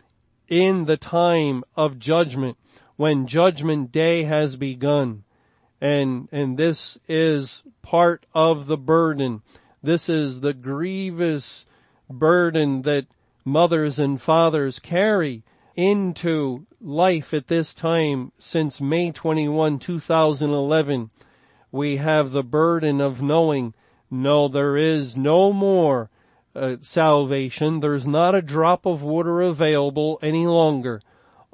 in 0.48 0.86
the 0.86 0.98
time 0.98 1.64
of 1.76 2.00
judgment 2.00 2.58
when 2.96 3.28
judgment 3.28 3.92
day 3.92 4.24
has 4.24 4.56
begun 4.56 5.26
and 5.82 6.28
and 6.32 6.58
this 6.58 6.98
is 7.08 7.64
part 7.82 8.26
of 8.34 8.68
the 8.68 8.78
burden. 8.78 9.42
This 9.84 10.10
is 10.10 10.42
the 10.42 10.54
grievous 10.54 11.66
burden 12.10 12.82
that 12.84 13.06
mothers 13.46 14.00
and 14.00 14.20
fathers 14.20 14.80
carry 14.80 15.44
into 15.76 16.66
life 16.82 17.34
at 17.34 17.48
this 17.48 17.74
time 17.74 18.32
since 18.40 18.82
May 18.82 19.12
21, 19.12 19.80
2011. 19.80 21.12
We 21.72 21.98
have 21.98 22.32
the 22.32 22.44
burden 22.44 23.00
of 23.00 23.22
knowing, 23.22 23.74
no, 24.10 24.48
there 24.48 24.76
is 24.76 25.16
no 25.16 25.54
more 25.54 26.10
uh, 26.56 26.78
salvation. 26.82 27.80
There's 27.80 28.08
not 28.08 28.34
a 28.34 28.42
drop 28.42 28.86
of 28.86 29.04
water 29.04 29.42
available 29.42 30.18
any 30.22 30.48
longer. 30.48 31.02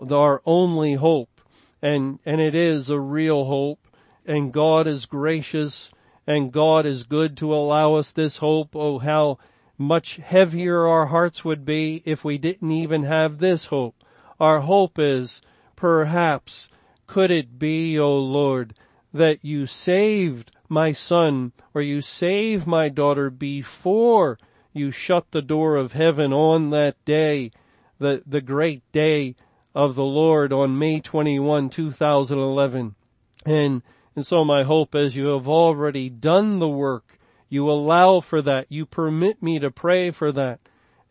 Our 0.09 0.41
only 0.45 0.93
hope, 0.95 1.41
and, 1.81 2.19
and 2.25 2.39
it 2.39 2.55
is 2.55 2.89
a 2.89 2.99
real 2.99 3.45
hope, 3.45 3.87
and 4.25 4.53
God 4.53 4.87
is 4.87 5.05
gracious 5.05 5.91
and 6.27 6.51
God 6.51 6.85
is 6.85 7.03
good 7.03 7.35
to 7.37 7.53
allow 7.53 7.95
us 7.95 8.11
this 8.11 8.37
hope. 8.37 8.75
Oh, 8.75 8.99
how 8.99 9.39
much 9.81 10.17
heavier 10.17 10.87
our 10.87 11.07
hearts 11.07 11.43
would 11.43 11.65
be 11.65 12.01
if 12.05 12.23
we 12.23 12.37
didn't 12.37 12.71
even 12.71 13.03
have 13.03 13.39
this 13.39 13.65
hope. 13.65 13.95
Our 14.39 14.61
hope 14.61 14.97
is, 14.97 15.41
perhaps, 15.75 16.69
could 17.07 17.31
it 17.31 17.59
be, 17.59 17.99
O 17.99 18.17
Lord, 18.17 18.73
that 19.13 19.43
you 19.43 19.67
saved 19.67 20.51
my 20.69 20.93
son 20.93 21.51
or 21.73 21.81
you 21.81 22.01
saved 22.01 22.65
my 22.65 22.87
daughter 22.87 23.29
before 23.29 24.39
you 24.71 24.91
shut 24.91 25.31
the 25.31 25.41
door 25.41 25.75
of 25.75 25.91
heaven 25.91 26.31
on 26.31 26.69
that 26.69 27.03
day, 27.03 27.51
the, 27.99 28.23
the 28.25 28.41
great 28.41 28.89
day 28.91 29.35
of 29.75 29.95
the 29.95 30.05
Lord 30.05 30.53
on 30.53 30.79
May 30.79 31.01
21, 31.01 31.69
2011. 31.69 32.95
And 33.45 33.81
and 34.15 34.25
so 34.25 34.43
my 34.43 34.63
hope 34.63 34.93
is 34.93 35.15
you 35.15 35.27
have 35.27 35.47
already 35.47 36.09
done 36.09 36.59
the 36.59 36.69
work. 36.69 37.10
You 37.51 37.69
allow 37.69 38.21
for 38.21 38.41
that. 38.43 38.67
You 38.69 38.85
permit 38.85 39.43
me 39.43 39.59
to 39.59 39.69
pray 39.69 40.11
for 40.11 40.31
that. 40.31 40.61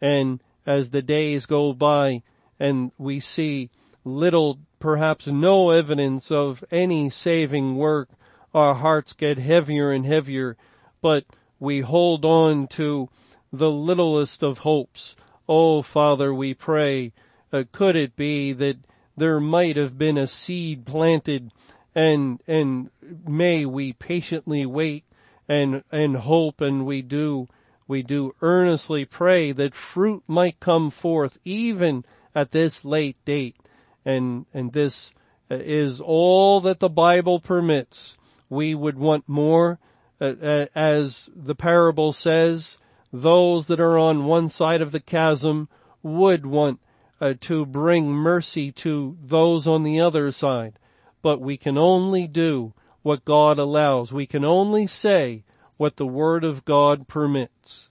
And 0.01 0.43
as 0.67 0.89
the 0.89 1.03
days 1.03 1.45
go 1.45 1.75
by 1.75 2.23
and 2.59 2.93
we 2.97 3.21
see 3.21 3.69
little, 4.05 4.59
perhaps 4.79 5.27
no 5.27 5.69
evidence 5.69 6.31
of 6.31 6.65
any 6.71 7.11
saving 7.11 7.77
work, 7.77 8.09
our 8.55 8.75
hearts 8.75 9.13
get 9.13 9.37
heavier 9.37 9.93
and 9.93 10.07
heavier, 10.07 10.57
but 11.03 11.27
we 11.59 11.81
hold 11.81 12.25
on 12.25 12.69
to 12.69 13.11
the 13.53 13.71
littlest 13.71 14.43
of 14.43 14.59
hopes. 14.59 15.17
Oh, 15.47 15.83
Father, 15.83 16.33
we 16.33 16.55
pray, 16.55 17.13
uh, 17.53 17.65
could 17.71 17.97
it 17.97 18.17
be 18.17 18.55
that 18.55 18.79
there 19.15 19.41
might 19.41 19.77
have 19.77 19.99
been 19.99 20.17
a 20.17 20.27
seed 20.27 20.87
planted 20.87 21.53
and 21.95 22.41
and 22.47 22.89
may 23.27 23.67
we 23.67 23.93
patiently 23.93 24.65
wait 24.65 25.05
and 25.51 25.83
and 25.91 26.17
hope 26.17 26.61
and 26.61 26.87
we 26.87 27.03
do 27.03 27.49
we 27.89 28.05
do 28.05 28.33
earnestly 28.41 29.05
pray 29.05 29.51
that 29.51 29.75
fruit 29.75 30.23
might 30.29 30.61
come 30.61 30.91
forth 30.91 31.39
even 31.45 32.05
at 32.37 32.53
this 32.53 32.85
late 32.85 33.17
date. 33.25 33.57
And 34.05 34.47
and 34.55 34.73
this 34.73 35.11
is 35.51 36.01
all 36.01 36.61
that 36.61 36.79
the 36.79 36.89
bible 36.89 37.41
permits. 37.41 38.17
We 38.49 38.77
would 38.77 38.97
want 38.97 39.29
more 39.29 39.81
uh, 40.21 40.35
uh, 40.41 40.67
as 40.73 41.29
the 41.35 41.57
parable 41.57 42.13
says 42.13 42.79
those 43.13 43.67
that 43.67 43.81
are 43.81 43.99
on 43.99 44.27
one 44.27 44.51
side 44.51 44.81
of 44.81 44.93
the 44.93 45.01
chasm 45.01 45.69
would 46.01 46.47
want 46.47 46.79
uh, 47.21 47.35
to 47.41 47.67
bring 47.67 48.07
mercy 48.07 48.71
to 48.71 49.17
those 49.21 49.67
on 49.67 49.83
the 49.83 50.01
other 50.01 50.31
side. 50.31 50.79
But 51.23 51.41
we 51.41 51.57
can 51.57 51.77
only 51.77 52.29
do 52.29 52.73
what 53.03 53.25
God 53.25 53.59
allows. 53.59 54.13
We 54.13 54.27
can 54.27 54.45
only 54.45 54.87
say 54.87 55.45
what 55.77 55.97
the 55.97 56.07
Word 56.07 56.45
of 56.45 56.65
God 56.65 57.09
permits. 57.09 57.90